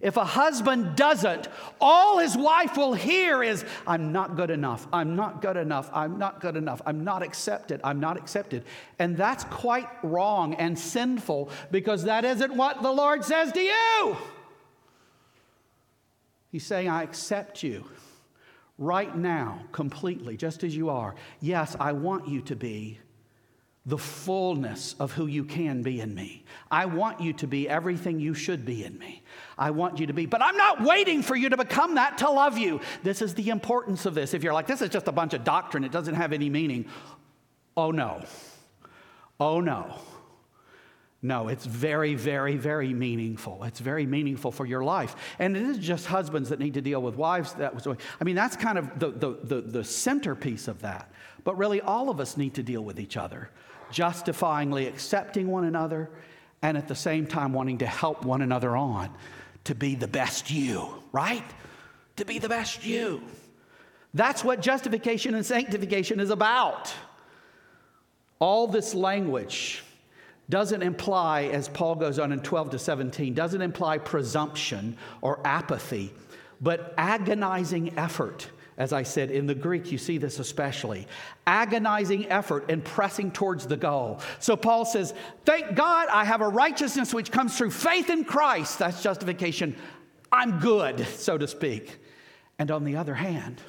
If 0.00 0.16
a 0.16 0.24
husband 0.24 0.94
doesn't, 0.94 1.48
all 1.80 2.18
his 2.18 2.36
wife 2.36 2.76
will 2.76 2.94
hear 2.94 3.42
is, 3.42 3.64
I'm 3.86 4.12
not 4.12 4.36
good 4.36 4.50
enough, 4.50 4.86
I'm 4.92 5.16
not 5.16 5.42
good 5.42 5.56
enough, 5.56 5.90
I'm 5.92 6.18
not 6.18 6.40
good 6.40 6.56
enough, 6.56 6.80
I'm 6.86 7.02
not 7.02 7.22
accepted, 7.22 7.80
I'm 7.82 7.98
not 7.98 8.16
accepted. 8.16 8.64
And 8.98 9.16
that's 9.16 9.42
quite 9.44 9.88
wrong 10.04 10.54
and 10.54 10.78
sinful 10.78 11.50
because 11.72 12.04
that 12.04 12.24
isn't 12.24 12.54
what 12.54 12.82
the 12.82 12.92
Lord 12.92 13.24
says 13.24 13.50
to 13.52 13.60
you. 13.60 14.16
He's 16.50 16.64
saying, 16.64 16.88
I 16.88 17.02
accept 17.02 17.62
you 17.62 17.84
right 18.78 19.14
now 19.16 19.64
completely, 19.72 20.36
just 20.36 20.64
as 20.64 20.74
you 20.74 20.88
are. 20.88 21.14
Yes, 21.40 21.76
I 21.78 21.92
want 21.92 22.28
you 22.28 22.40
to 22.42 22.56
be 22.56 22.98
the 23.84 23.98
fullness 23.98 24.94
of 25.00 25.12
who 25.12 25.26
you 25.26 25.44
can 25.44 25.82
be 25.82 26.00
in 26.00 26.14
me. 26.14 26.44
I 26.70 26.84
want 26.84 27.20
you 27.20 27.32
to 27.34 27.46
be 27.46 27.68
everything 27.68 28.20
you 28.20 28.34
should 28.34 28.66
be 28.66 28.84
in 28.84 28.98
me. 28.98 29.22
I 29.56 29.70
want 29.70 29.98
you 29.98 30.06
to 30.06 30.12
be, 30.12 30.26
but 30.26 30.42
I'm 30.42 30.58
not 30.58 30.82
waiting 30.82 31.22
for 31.22 31.34
you 31.34 31.48
to 31.48 31.56
become 31.56 31.94
that 31.94 32.18
to 32.18 32.30
love 32.30 32.58
you. 32.58 32.80
This 33.02 33.22
is 33.22 33.34
the 33.34 33.48
importance 33.48 34.04
of 34.04 34.14
this. 34.14 34.34
If 34.34 34.42
you're 34.42 34.52
like, 34.52 34.66
this 34.66 34.82
is 34.82 34.90
just 34.90 35.08
a 35.08 35.12
bunch 35.12 35.32
of 35.32 35.42
doctrine, 35.42 35.84
it 35.84 35.92
doesn't 35.92 36.14
have 36.14 36.34
any 36.34 36.50
meaning. 36.50 36.84
Oh 37.78 37.90
no. 37.90 38.22
Oh 39.40 39.60
no. 39.60 39.98
No, 41.20 41.48
it's 41.48 41.66
very, 41.66 42.14
very, 42.14 42.56
very 42.56 42.94
meaningful. 42.94 43.64
It's 43.64 43.80
very 43.80 44.06
meaningful 44.06 44.52
for 44.52 44.64
your 44.64 44.84
life. 44.84 45.16
And 45.40 45.56
it 45.56 45.64
is 45.64 45.78
just 45.78 46.06
husbands 46.06 46.48
that 46.50 46.60
need 46.60 46.74
to 46.74 46.80
deal 46.80 47.02
with 47.02 47.16
wives. 47.16 47.54
That 47.54 47.74
was, 47.74 47.88
I 47.88 48.24
mean, 48.24 48.36
that's 48.36 48.56
kind 48.56 48.78
of 48.78 48.98
the, 49.00 49.10
the, 49.10 49.38
the, 49.42 49.60
the 49.60 49.84
centerpiece 49.84 50.68
of 50.68 50.80
that. 50.82 51.10
But 51.42 51.58
really, 51.58 51.80
all 51.80 52.08
of 52.08 52.20
us 52.20 52.36
need 52.36 52.54
to 52.54 52.62
deal 52.62 52.82
with 52.82 53.00
each 53.00 53.16
other, 53.16 53.50
justifyingly 53.90 54.86
accepting 54.86 55.48
one 55.48 55.64
another, 55.64 56.08
and 56.62 56.76
at 56.76 56.86
the 56.86 56.94
same 56.94 57.26
time 57.26 57.52
wanting 57.52 57.78
to 57.78 57.86
help 57.86 58.24
one 58.24 58.42
another 58.42 58.76
on 58.76 59.10
to 59.64 59.74
be 59.74 59.96
the 59.96 60.08
best 60.08 60.52
you, 60.52 61.02
right? 61.10 61.44
To 62.16 62.24
be 62.24 62.38
the 62.38 62.48
best 62.48 62.84
you. 62.84 63.22
That's 64.14 64.44
what 64.44 64.60
justification 64.60 65.34
and 65.34 65.44
sanctification 65.44 66.20
is 66.20 66.30
about. 66.30 66.92
All 68.38 68.68
this 68.68 68.94
language 68.94 69.82
doesn't 70.50 70.82
imply, 70.82 71.44
as 71.44 71.68
Paul 71.68 71.94
goes 71.94 72.18
on 72.18 72.32
in 72.32 72.40
12 72.40 72.70
to 72.70 72.78
17, 72.78 73.34
doesn't 73.34 73.60
imply 73.60 73.98
presumption 73.98 74.96
or 75.20 75.40
apathy, 75.44 76.12
but 76.60 76.94
agonizing 76.96 77.98
effort. 77.98 78.48
As 78.78 78.92
I 78.92 79.02
said, 79.02 79.32
in 79.32 79.46
the 79.46 79.56
Greek, 79.56 79.90
you 79.90 79.98
see 79.98 80.18
this 80.18 80.38
especially 80.38 81.08
agonizing 81.46 82.30
effort 82.30 82.70
and 82.70 82.84
pressing 82.84 83.32
towards 83.32 83.66
the 83.66 83.76
goal. 83.76 84.20
So 84.38 84.56
Paul 84.56 84.84
says, 84.84 85.14
Thank 85.44 85.74
God 85.74 86.08
I 86.10 86.24
have 86.24 86.40
a 86.40 86.48
righteousness 86.48 87.12
which 87.12 87.32
comes 87.32 87.58
through 87.58 87.72
faith 87.72 88.08
in 88.08 88.24
Christ. 88.24 88.78
That's 88.78 89.02
justification. 89.02 89.76
I'm 90.30 90.60
good, 90.60 91.06
so 91.08 91.36
to 91.36 91.48
speak. 91.48 91.98
And 92.58 92.70
on 92.70 92.84
the 92.84 92.96
other 92.96 93.14
hand, 93.14 93.60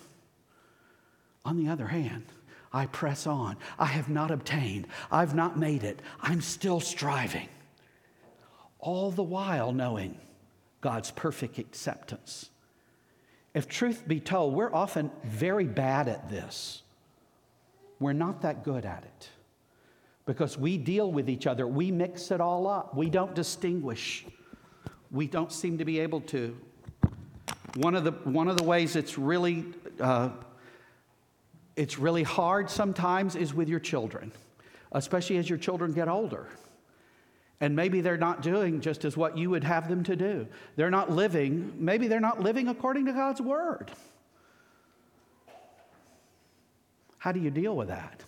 on 1.44 1.58
the 1.58 1.72
other 1.72 1.88
hand, 1.88 2.26
I 2.72 2.86
press 2.86 3.26
on. 3.26 3.58
I 3.78 3.86
have 3.86 4.10
not 4.10 4.32
obtained. 4.32 4.88
I've 5.12 5.34
not 5.34 5.58
made 5.58 5.84
it. 5.84 6.02
I'm 6.22 6.42
still 6.42 6.80
striving. 6.80 7.50
All 8.80 9.12
the 9.12 9.24
while 9.24 9.72
knowing 9.72 10.18
God's 10.82 11.12
perfect 11.12 11.58
acceptance. 11.58 12.50
If 13.54 13.68
truth 13.68 14.08
be 14.08 14.20
told, 14.20 14.54
we're 14.54 14.74
often 14.74 15.12
very 15.24 15.66
bad 15.66 16.08
at 16.08 16.30
this. 16.30 16.84
We're 18.00 18.14
not 18.14 18.42
that 18.44 18.64
good 18.64 18.86
at 18.86 19.04
it 19.04 19.30
because 20.26 20.58
we 20.58 20.78
deal 20.78 21.12
with 21.12 21.30
each 21.30 21.48
other. 21.48 21.66
We 21.68 21.92
mix 21.92 22.30
it 22.30 22.40
all 22.40 22.68
up. 22.68 22.96
We 22.96 23.10
don't 23.10 23.34
distinguish. 23.34 24.26
We 25.12 25.26
don't 25.26 25.52
seem 25.52 25.80
to 25.80 25.86
be 25.86 26.00
able 26.00 26.22
to. 26.22 26.56
One 27.76 27.96
of 27.96 28.04
the, 28.04 28.12
one 28.12 28.48
of 28.48 28.56
the 28.56 28.64
ways 28.64 28.96
it's 28.96 29.18
really 29.18 29.66
uh, 30.00 30.30
it's 31.80 31.98
really 31.98 32.24
hard 32.24 32.70
sometimes 32.70 33.38
is 33.38 33.54
with 33.54 33.70
your 33.70 33.80
children, 33.80 34.34
especially 34.92 35.38
as 35.38 35.50
your 35.50 35.58
children 35.58 35.94
get 35.94 36.10
older. 36.10 36.46
And 37.62 37.74
maybe 37.74 38.02
they're 38.02 38.18
not 38.18 38.42
doing 38.42 38.82
just 38.82 39.06
as 39.06 39.16
what 39.16 39.38
you 39.38 39.50
would 39.52 39.64
have 39.64 39.88
them 39.88 40.04
to 40.04 40.18
do. 40.18 40.46
They're 40.76 40.92
not 40.92 41.10
living, 41.10 41.74
maybe 41.78 42.10
they're 42.10 42.20
not 42.20 42.42
living 42.42 42.68
according 42.68 43.06
to 43.06 43.14
God's 43.14 43.40
word. 43.40 43.92
How 47.18 47.32
do 47.32 47.40
you 47.40 47.50
deal 47.50 47.78
with 47.78 47.88
that? 47.88 48.26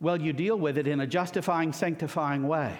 Well, 0.00 0.20
you 0.20 0.32
deal 0.32 0.58
with 0.58 0.78
it 0.78 0.88
in 0.88 0.98
a 0.98 1.06
justifying, 1.06 1.72
sanctifying 1.72 2.48
way. 2.48 2.76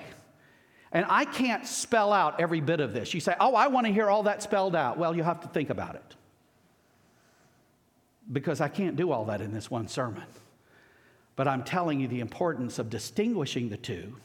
And 0.90 1.06
I 1.08 1.24
can't 1.24 1.68
spell 1.68 2.12
out 2.12 2.40
every 2.40 2.60
bit 2.60 2.80
of 2.80 2.92
this. 2.92 3.14
You 3.14 3.20
say, 3.20 3.36
oh, 3.38 3.54
I 3.54 3.68
want 3.68 3.86
to 3.86 3.92
hear 3.92 4.10
all 4.10 4.24
that 4.24 4.42
spelled 4.42 4.74
out. 4.74 4.98
Well, 4.98 5.14
you 5.14 5.22
have 5.22 5.40
to 5.42 5.48
think 5.48 5.70
about 5.70 5.94
it 5.94 6.16
because 8.30 8.60
I 8.60 8.68
can't 8.68 8.96
do 8.96 9.10
all 9.10 9.24
that 9.26 9.40
in 9.40 9.52
this 9.52 9.70
one 9.70 9.88
sermon. 9.88 10.24
But 11.34 11.48
I'm 11.48 11.64
telling 11.64 12.00
you 12.00 12.08
the 12.08 12.20
importance 12.20 12.78
of 12.78 12.90
distinguishing 12.90 13.68
the 13.68 13.76
two. 13.76 14.16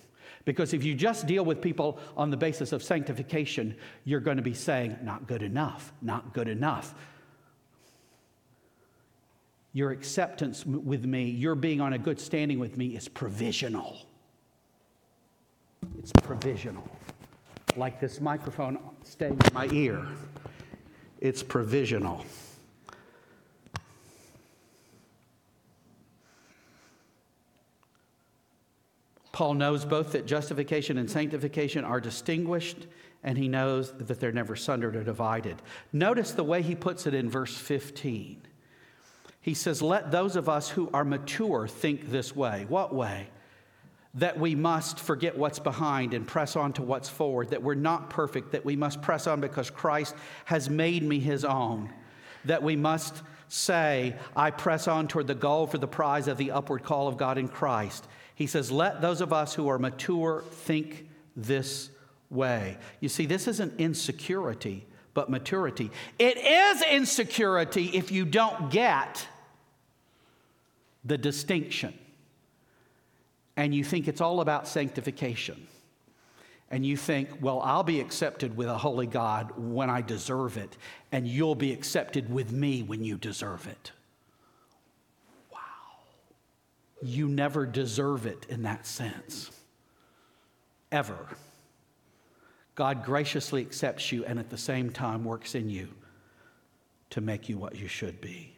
Because 0.46 0.74
if 0.74 0.84
you 0.84 0.96
just 0.96 1.28
deal 1.28 1.44
with 1.44 1.62
people 1.62 2.00
on 2.16 2.30
the 2.30 2.38
basis 2.38 2.72
of 2.72 2.82
sanctification, 2.82 3.76
you're 4.06 4.20
going 4.20 4.38
to 4.38 4.44
be 4.44 4.54
saying, 4.54 4.98
not 5.04 5.28
good 5.28 5.42
enough, 5.42 5.92
not 6.02 6.34
good 6.34 6.48
enough. 6.48 6.96
Your 9.74 9.92
acceptance 9.92 10.66
with 10.66 11.06
me, 11.06 11.30
your 11.30 11.56
being 11.56 11.82
on 11.82 11.94
a 11.94 11.98
good 11.98 12.20
standing 12.20 12.60
with 12.60 12.78
me 12.78 12.96
is 12.96 13.08
provisional. 13.08 14.06
It's 16.00 16.12
provisional. 16.14 16.90
Like 17.76 18.00
this 18.00 18.22
microphone 18.22 18.80
staying 19.04 19.40
in 19.46 19.54
my 19.54 19.68
ear, 19.72 20.06
it's 21.20 21.44
provisional. 21.44 22.26
Paul 29.38 29.54
knows 29.54 29.86
both 29.86 30.14
that 30.14 30.26
justification 30.26 30.98
and 30.98 31.08
sanctification 31.08 31.86
are 31.86 32.02
distinguished, 32.02 32.88
and 33.24 33.38
he 33.38 33.48
knows 33.48 33.92
that 33.92 34.20
they're 34.20 34.32
never 34.32 34.56
sundered 34.56 34.96
or 34.96 35.04
divided. 35.04 35.62
Notice 35.94 36.32
the 36.32 36.44
way 36.44 36.64
he 36.64 36.74
puts 36.74 37.06
it 37.06 37.14
in 37.14 37.30
verse 37.30 37.56
15. 37.56 38.42
He 39.40 39.54
says, 39.54 39.80
Let 39.84 40.10
those 40.10 40.38
of 40.38 40.50
us 40.50 40.70
who 40.70 40.90
are 40.92 41.06
mature 41.06 41.68
think 41.68 42.10
this 42.10 42.36
way. 42.36 42.66
What 42.68 42.96
way? 42.96 43.30
That 44.16 44.40
we 44.40 44.56
must 44.56 45.00
forget 45.00 45.38
what's 45.38 45.60
behind 45.60 46.16
and 46.16 46.26
press 46.26 46.56
on 46.56 46.74
to 46.74 46.82
what's 46.82 47.08
forward, 47.08 47.50
that 47.50 47.62
we're 47.62 47.76
not 47.76 48.10
perfect, 48.10 48.54
that 48.54 48.66
we 48.66 48.76
must 48.76 49.04
press 49.04 49.28
on 49.28 49.40
because 49.40 49.70
Christ 49.70 50.16
has 50.46 50.68
made 50.68 51.04
me 51.04 51.20
his 51.20 51.46
own, 51.46 51.94
that 52.46 52.64
we 52.64 52.76
must 52.76 53.22
say, 53.48 54.16
I 54.36 54.52
press 54.52 54.88
on 54.88 55.08
toward 55.08 55.28
the 55.28 55.36
goal 55.36 55.68
for 55.68 55.78
the 55.78 55.88
prize 55.88 56.28
of 56.28 56.38
the 56.38 56.52
upward 56.52 56.84
call 56.84 57.08
of 57.08 57.18
God 57.18 57.38
in 57.38 57.48
Christ. 57.48 58.08
He 58.36 58.48
says, 58.48 58.72
Let 58.72 59.02
those 59.02 59.22
of 59.22 59.34
us 59.34 59.54
who 59.54 59.68
are 59.70 59.80
mature 59.80 60.44
think 60.52 61.08
this 61.36 61.90
way. 62.30 62.78
You 63.00 63.10
see, 63.10 63.26
this 63.26 63.48
isn't 63.48 63.80
insecurity, 63.80 64.86
but 65.14 65.30
maturity. 65.30 65.92
It 66.20 66.38
is 66.38 66.84
insecurity 66.84 67.86
if 67.94 68.12
you 68.12 68.26
don't 68.26 68.70
get 68.70 69.28
the 71.06 71.18
distinction 71.18 71.94
and 73.56 73.74
you 73.74 73.84
think 73.84 74.08
it's 74.08 74.22
all 74.22 74.40
about 74.40 74.68
sanctification. 74.68 75.68
And 76.70 76.86
you 76.86 76.98
think, 76.98 77.30
well, 77.40 77.62
I'll 77.62 77.84
be 77.84 78.02
accepted 78.02 78.58
with 78.58 78.68
a 78.68 78.78
holy 78.78 79.08
God 79.08 79.54
when 79.56 79.90
I 79.90 80.02
deserve 80.02 80.58
it, 80.58 80.76
and 81.12 81.28
you'll 81.28 81.56
be 81.56 81.72
accepted 81.72 82.30
with 82.30 82.52
me 82.52 82.84
when 82.84 83.04
you 83.04 83.18
deserve 83.18 83.68
it. 83.68 83.92
Wow. 85.52 85.60
You 87.02 87.30
never 87.30 87.66
deserve 87.66 88.26
it 88.26 88.46
in 88.50 88.64
that 88.64 88.86
sense. 88.86 89.50
Ever. 90.92 91.28
God 92.76 93.04
graciously 93.04 93.62
accepts 93.62 94.12
you 94.12 94.26
and 94.26 94.38
at 94.38 94.50
the 94.50 94.58
same 94.58 94.90
time 94.90 95.24
works 95.24 95.56
in 95.56 95.70
you 95.70 95.88
to 97.10 97.22
make 97.22 97.48
you 97.50 97.58
what 97.58 97.76
you 97.76 97.88
should 97.88 98.20
be. 98.22 98.58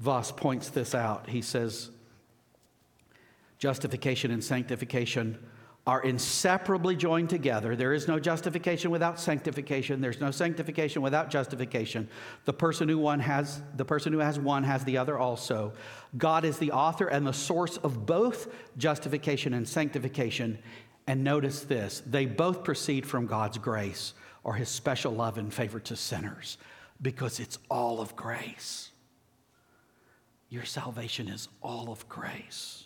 Vos 0.00 0.30
points 0.30 0.68
this 0.68 0.94
out. 0.94 1.28
He 1.28 1.40
says, 1.40 1.90
justification 3.58 4.30
and 4.30 4.42
sanctification 4.42 5.38
are 5.88 6.02
inseparably 6.02 6.94
joined 6.94 7.30
together. 7.30 7.74
There 7.74 7.94
is 7.94 8.06
no 8.06 8.20
justification 8.20 8.90
without 8.90 9.18
sanctification. 9.18 10.02
There's 10.02 10.20
no 10.20 10.30
sanctification 10.30 11.00
without 11.00 11.30
justification. 11.30 12.10
The 12.44 12.52
person 12.52 12.90
who 12.90 12.98
one 12.98 13.20
has 13.20 13.62
the 13.74 13.86
person 13.86 14.12
who 14.12 14.18
has 14.18 14.38
one 14.38 14.64
has 14.64 14.84
the 14.84 14.98
other 14.98 15.18
also. 15.18 15.72
God 16.18 16.44
is 16.44 16.58
the 16.58 16.72
author 16.72 17.06
and 17.06 17.26
the 17.26 17.32
source 17.32 17.78
of 17.78 18.04
both 18.04 18.48
justification 18.76 19.54
and 19.54 19.66
sanctification. 19.66 20.58
And 21.06 21.24
notice 21.24 21.60
this, 21.60 22.02
they 22.04 22.26
both 22.26 22.64
proceed 22.64 23.06
from 23.06 23.26
God's 23.26 23.56
grace 23.56 24.12
or 24.44 24.54
his 24.54 24.68
special 24.68 25.12
love 25.12 25.38
and 25.38 25.52
favor 25.52 25.80
to 25.80 25.96
sinners 25.96 26.58
because 27.00 27.40
it's 27.40 27.58
all 27.70 28.02
of 28.02 28.14
grace. 28.14 28.90
Your 30.50 30.66
salvation 30.66 31.28
is 31.28 31.48
all 31.62 31.90
of 31.90 32.06
grace. 32.10 32.84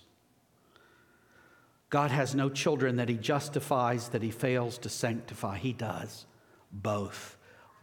God 1.92 2.10
has 2.10 2.34
no 2.34 2.48
children 2.48 2.96
that 2.96 3.10
he 3.10 3.16
justifies, 3.16 4.08
that 4.08 4.22
he 4.22 4.30
fails 4.30 4.78
to 4.78 4.88
sanctify. 4.88 5.58
He 5.58 5.74
does 5.74 6.24
both. 6.72 7.36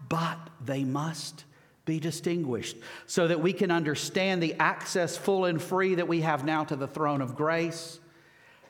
But 0.09 0.39
they 0.65 0.83
must 0.83 1.45
be 1.85 1.99
distinguished 1.99 2.77
so 3.05 3.27
that 3.27 3.39
we 3.39 3.53
can 3.53 3.69
understand 3.69 4.41
the 4.41 4.55
access 4.55 5.15
full 5.15 5.45
and 5.45 5.61
free 5.61 5.93
that 5.93 6.07
we 6.07 6.21
have 6.21 6.43
now 6.43 6.63
to 6.63 6.75
the 6.75 6.87
throne 6.87 7.21
of 7.21 7.35
grace 7.35 7.99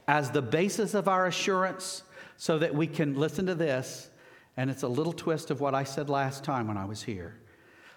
as 0.10 0.30
the 0.30 0.42
basis 0.42 0.94
of 0.94 1.08
our 1.08 1.26
assurance, 1.28 2.04
so 2.36 2.60
that 2.60 2.76
we 2.76 2.86
can 2.86 3.16
listen 3.16 3.46
to 3.46 3.56
this, 3.56 4.10
and 4.58 4.70
it's 4.70 4.84
a 4.84 4.88
little 4.90 5.14
twist 5.14 5.52
of 5.52 5.62
what 5.62 5.74
I 5.74 5.86
said 5.86 6.10
last 6.10 6.44
time 6.44 6.68
when 6.68 6.76
I 6.76 6.84
was 6.84 7.04
here, 7.04 7.38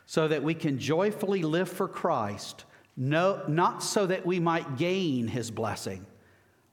so 0.07 0.29
that 0.29 0.45
we 0.45 0.55
can 0.55 0.79
joyfully 0.79 1.43
live 1.43 1.69
for 1.69 1.89
Christ, 1.89 2.67
no, 2.97 3.43
not 3.49 3.83
so 3.83 4.07
that 4.07 4.25
we 4.25 4.39
might 4.39 4.77
gain 4.77 5.27
his 5.27 5.51
blessing, 5.51 6.07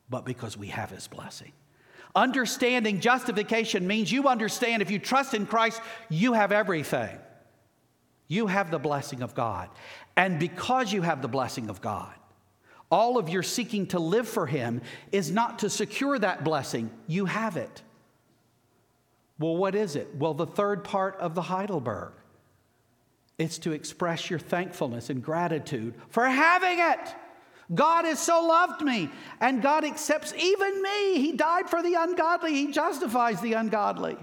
but 0.10 0.26
because 0.26 0.58
we 0.58 0.67
have 0.67 0.89
his 0.89 1.08
blessing. 1.08 1.52
Understanding 2.15 3.00
justification 3.00 3.86
means 3.86 4.12
you 4.12 4.28
understand 4.28 4.82
if 4.82 4.89
you 4.89 5.00
trust 5.00 5.34
in 5.34 5.45
Christ, 5.45 5.82
you 6.10 6.34
have 6.34 6.52
everything. 6.52 7.17
You 8.28 8.48
have 8.48 8.72
the 8.72 8.80
blessing 8.80 9.22
of 9.22 9.36
God. 9.36 9.69
And 10.17 10.39
because 10.39 10.91
you 10.91 11.02
have 11.02 11.22
the 11.22 11.28
blessing 11.28 11.69
of 11.69 11.82
God, 11.82 12.13
all 12.91 13.17
of 13.17 13.30
your 13.30 13.43
seeking 13.43 13.88
to 13.88 14.00
live 14.00 14.28
for 14.28 14.48
Him 14.48 14.82
is 15.12 15.32
not 15.32 15.60
to 15.60 15.69
secure 15.69 16.17
that 16.17 16.43
blessing, 16.43 16.89
you 17.08 17.26
have 17.26 17.58
it. 17.58 17.82
Well, 19.38 19.56
what 19.56 19.76
is 19.76 19.95
it? 19.95 20.15
Well, 20.15 20.34
the 20.34 20.48
third 20.48 20.84
part 20.84 21.15
of 21.19 21.36
the 21.36 21.43
Heidelberg. 21.43 22.13
It's 23.38 23.58
to 23.60 23.72
express 23.72 24.30
your 24.30 24.39
thankfulness 24.39 25.10
and 25.10 25.24
gratitude 25.24 25.93
for 26.10 26.26
having 26.26 26.80
it. 26.80 27.15
God 27.74 28.06
has 28.06 28.20
so 28.20 28.46
loved 28.46 28.82
me, 28.82 29.10
and 29.40 29.62
God 29.62 29.84
accepts 29.84 30.34
even 30.34 30.82
me. 30.82 31.20
He 31.20 31.34
died 31.34 31.70
for 31.70 31.84
the 31.84 31.96
ungodly, 31.96 32.54
He 32.54 32.72
justifies 32.72 33.42
the 33.42 33.54
ungodly. 33.54 34.18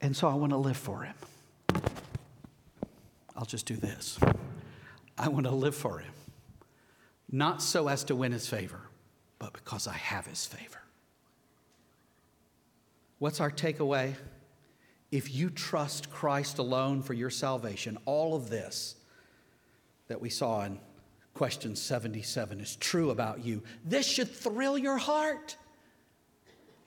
And 0.00 0.14
so 0.14 0.28
I 0.28 0.34
want 0.34 0.52
to 0.52 0.58
live 0.58 0.76
for 0.76 1.02
Him. 1.02 1.14
I'll 3.34 3.46
just 3.46 3.66
do 3.66 3.76
this. 3.76 4.18
I 5.16 5.28
want 5.28 5.46
to 5.46 5.52
live 5.52 5.74
for 5.74 5.98
Him, 5.98 6.12
not 7.30 7.62
so 7.62 7.88
as 7.88 8.04
to 8.04 8.14
win 8.14 8.32
His 8.32 8.46
favor, 8.46 8.80
but 9.38 9.54
because 9.54 9.86
I 9.86 9.94
have 9.94 10.26
His 10.26 10.44
favor. 10.44 10.82
What's 13.18 13.40
our 13.40 13.50
takeaway? 13.50 14.14
If 15.10 15.34
you 15.34 15.48
trust 15.48 16.10
Christ 16.10 16.58
alone 16.58 17.00
for 17.00 17.14
your 17.14 17.30
salvation, 17.30 17.96
all 18.04 18.34
of 18.34 18.50
this 18.50 18.96
that 20.08 20.20
we 20.20 20.30
saw 20.30 20.64
in 20.64 20.78
question 21.34 21.74
77 21.74 22.60
is 22.60 22.76
true 22.76 23.10
about 23.10 23.44
you. 23.44 23.62
This 23.84 24.06
should 24.06 24.30
thrill 24.30 24.78
your 24.78 24.98
heart. 24.98 25.56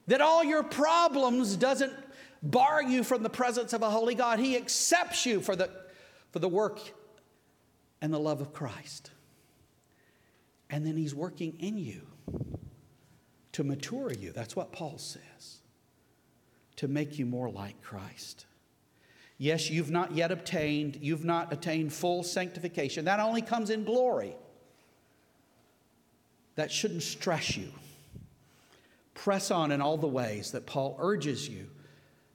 That 0.07 0.21
all 0.21 0.43
your 0.43 0.63
problems 0.63 1.55
doesn't 1.57 1.93
bar 2.41 2.81
you 2.81 3.03
from 3.03 3.23
the 3.23 3.29
presence 3.29 3.73
of 3.73 3.81
a 3.81 3.89
holy 3.89 4.15
God. 4.15 4.39
He 4.39 4.55
accepts 4.55 5.25
you 5.25 5.41
for 5.41 5.55
the, 5.55 5.69
for 6.31 6.39
the 6.39 6.47
work 6.47 6.79
and 8.01 8.13
the 8.13 8.19
love 8.19 8.39
of 8.39 8.53
Christ. 8.53 9.11
And 10.69 10.85
then 10.85 10.95
he's 10.95 11.15
working 11.15 11.55
in 11.59 11.77
you 11.77 12.01
to 13.53 13.63
mature 13.63 14.11
you. 14.13 14.31
That's 14.31 14.55
what 14.55 14.71
Paul 14.71 14.97
says. 14.97 15.61
To 16.77 16.87
make 16.87 17.17
you 17.17 17.25
more 17.25 17.49
like 17.49 17.81
Christ. 17.81 18.45
Yes, 19.37 19.69
you've 19.69 19.91
not 19.91 20.13
yet 20.13 20.31
obtained, 20.31 20.97
you've 21.01 21.25
not 21.25 21.53
attained 21.53 21.93
full 21.93 22.23
sanctification. 22.23 23.05
That 23.05 23.19
only 23.19 23.41
comes 23.41 23.69
in 23.69 23.83
glory. 23.83 24.35
That 26.55 26.71
shouldn't 26.71 27.03
stress 27.03 27.55
you. 27.55 27.71
Press 29.13 29.51
on 29.51 29.71
in 29.71 29.81
all 29.81 29.97
the 29.97 30.07
ways 30.07 30.51
that 30.51 30.65
Paul 30.65 30.97
urges 30.99 31.47
you, 31.47 31.67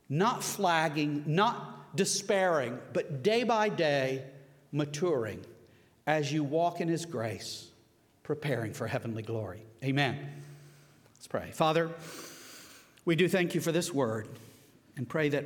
not 0.09 0.45
flagging, 0.45 1.25
not 1.27 1.97
despairing, 1.97 2.79
but 2.93 3.23
day 3.23 3.43
by 3.43 3.69
day 3.69 4.25
maturing 4.71 5.45
as 6.07 6.33
you 6.33 6.45
walk 6.45 6.81
in 6.81 6.89
his 6.89 7.05
grace, 7.05 7.69
preparing 8.23 8.73
for 8.73 8.87
heavenly 8.87 9.23
glory. 9.23 9.63
Amen. 9.85 10.19
Let's 11.15 11.27
pray. 11.27 11.51
Father, 11.53 11.91
we 13.05 13.17
do 13.17 13.29
thank 13.29 13.55
you 13.55 13.61
for 13.61 13.73
this 13.73 13.93
word 13.93 14.29
and 14.97 15.09
pray 15.09 15.29
that 15.31 15.45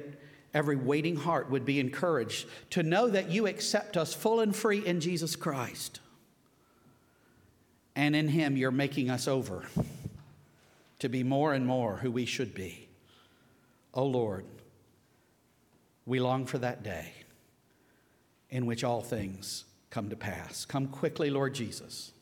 every 0.55 0.77
waiting 0.77 1.17
heart 1.17 1.51
would 1.51 1.65
be 1.65 1.81
encouraged 1.81 2.47
to 2.71 2.83
know 2.83 3.09
that 3.09 3.31
you 3.31 3.47
accept 3.47 3.97
us 3.97 4.15
full 4.15 4.41
and 4.41 4.55
free 4.55 4.85
in 4.85 5.01
Jesus 5.01 5.37
Christ. 5.37 6.01
And 7.95 8.15
in 8.15 8.29
him, 8.29 8.57
you're 8.57 8.71
making 8.71 9.11
us 9.11 9.27
over 9.27 9.65
to 10.99 11.09
be 11.09 11.23
more 11.23 11.55
and 11.55 11.67
more 11.67 11.97
who 11.97 12.11
we 12.11 12.27
should 12.27 12.55
be. 12.55 12.89
Oh 13.95 14.07
Lord, 14.07 14.45
we 16.05 16.21
long 16.21 16.47
for 16.47 16.59
that 16.59 16.83
day 16.83 17.13
in 18.51 18.67
which 18.67 18.85
all 18.85 19.01
things 19.01 19.65
come 19.91 20.11
to 20.11 20.17
pass. 20.17 20.65
Come 20.65 20.89
quickly, 20.89 21.31
Lord 21.31 21.55
Jesus. 21.55 22.13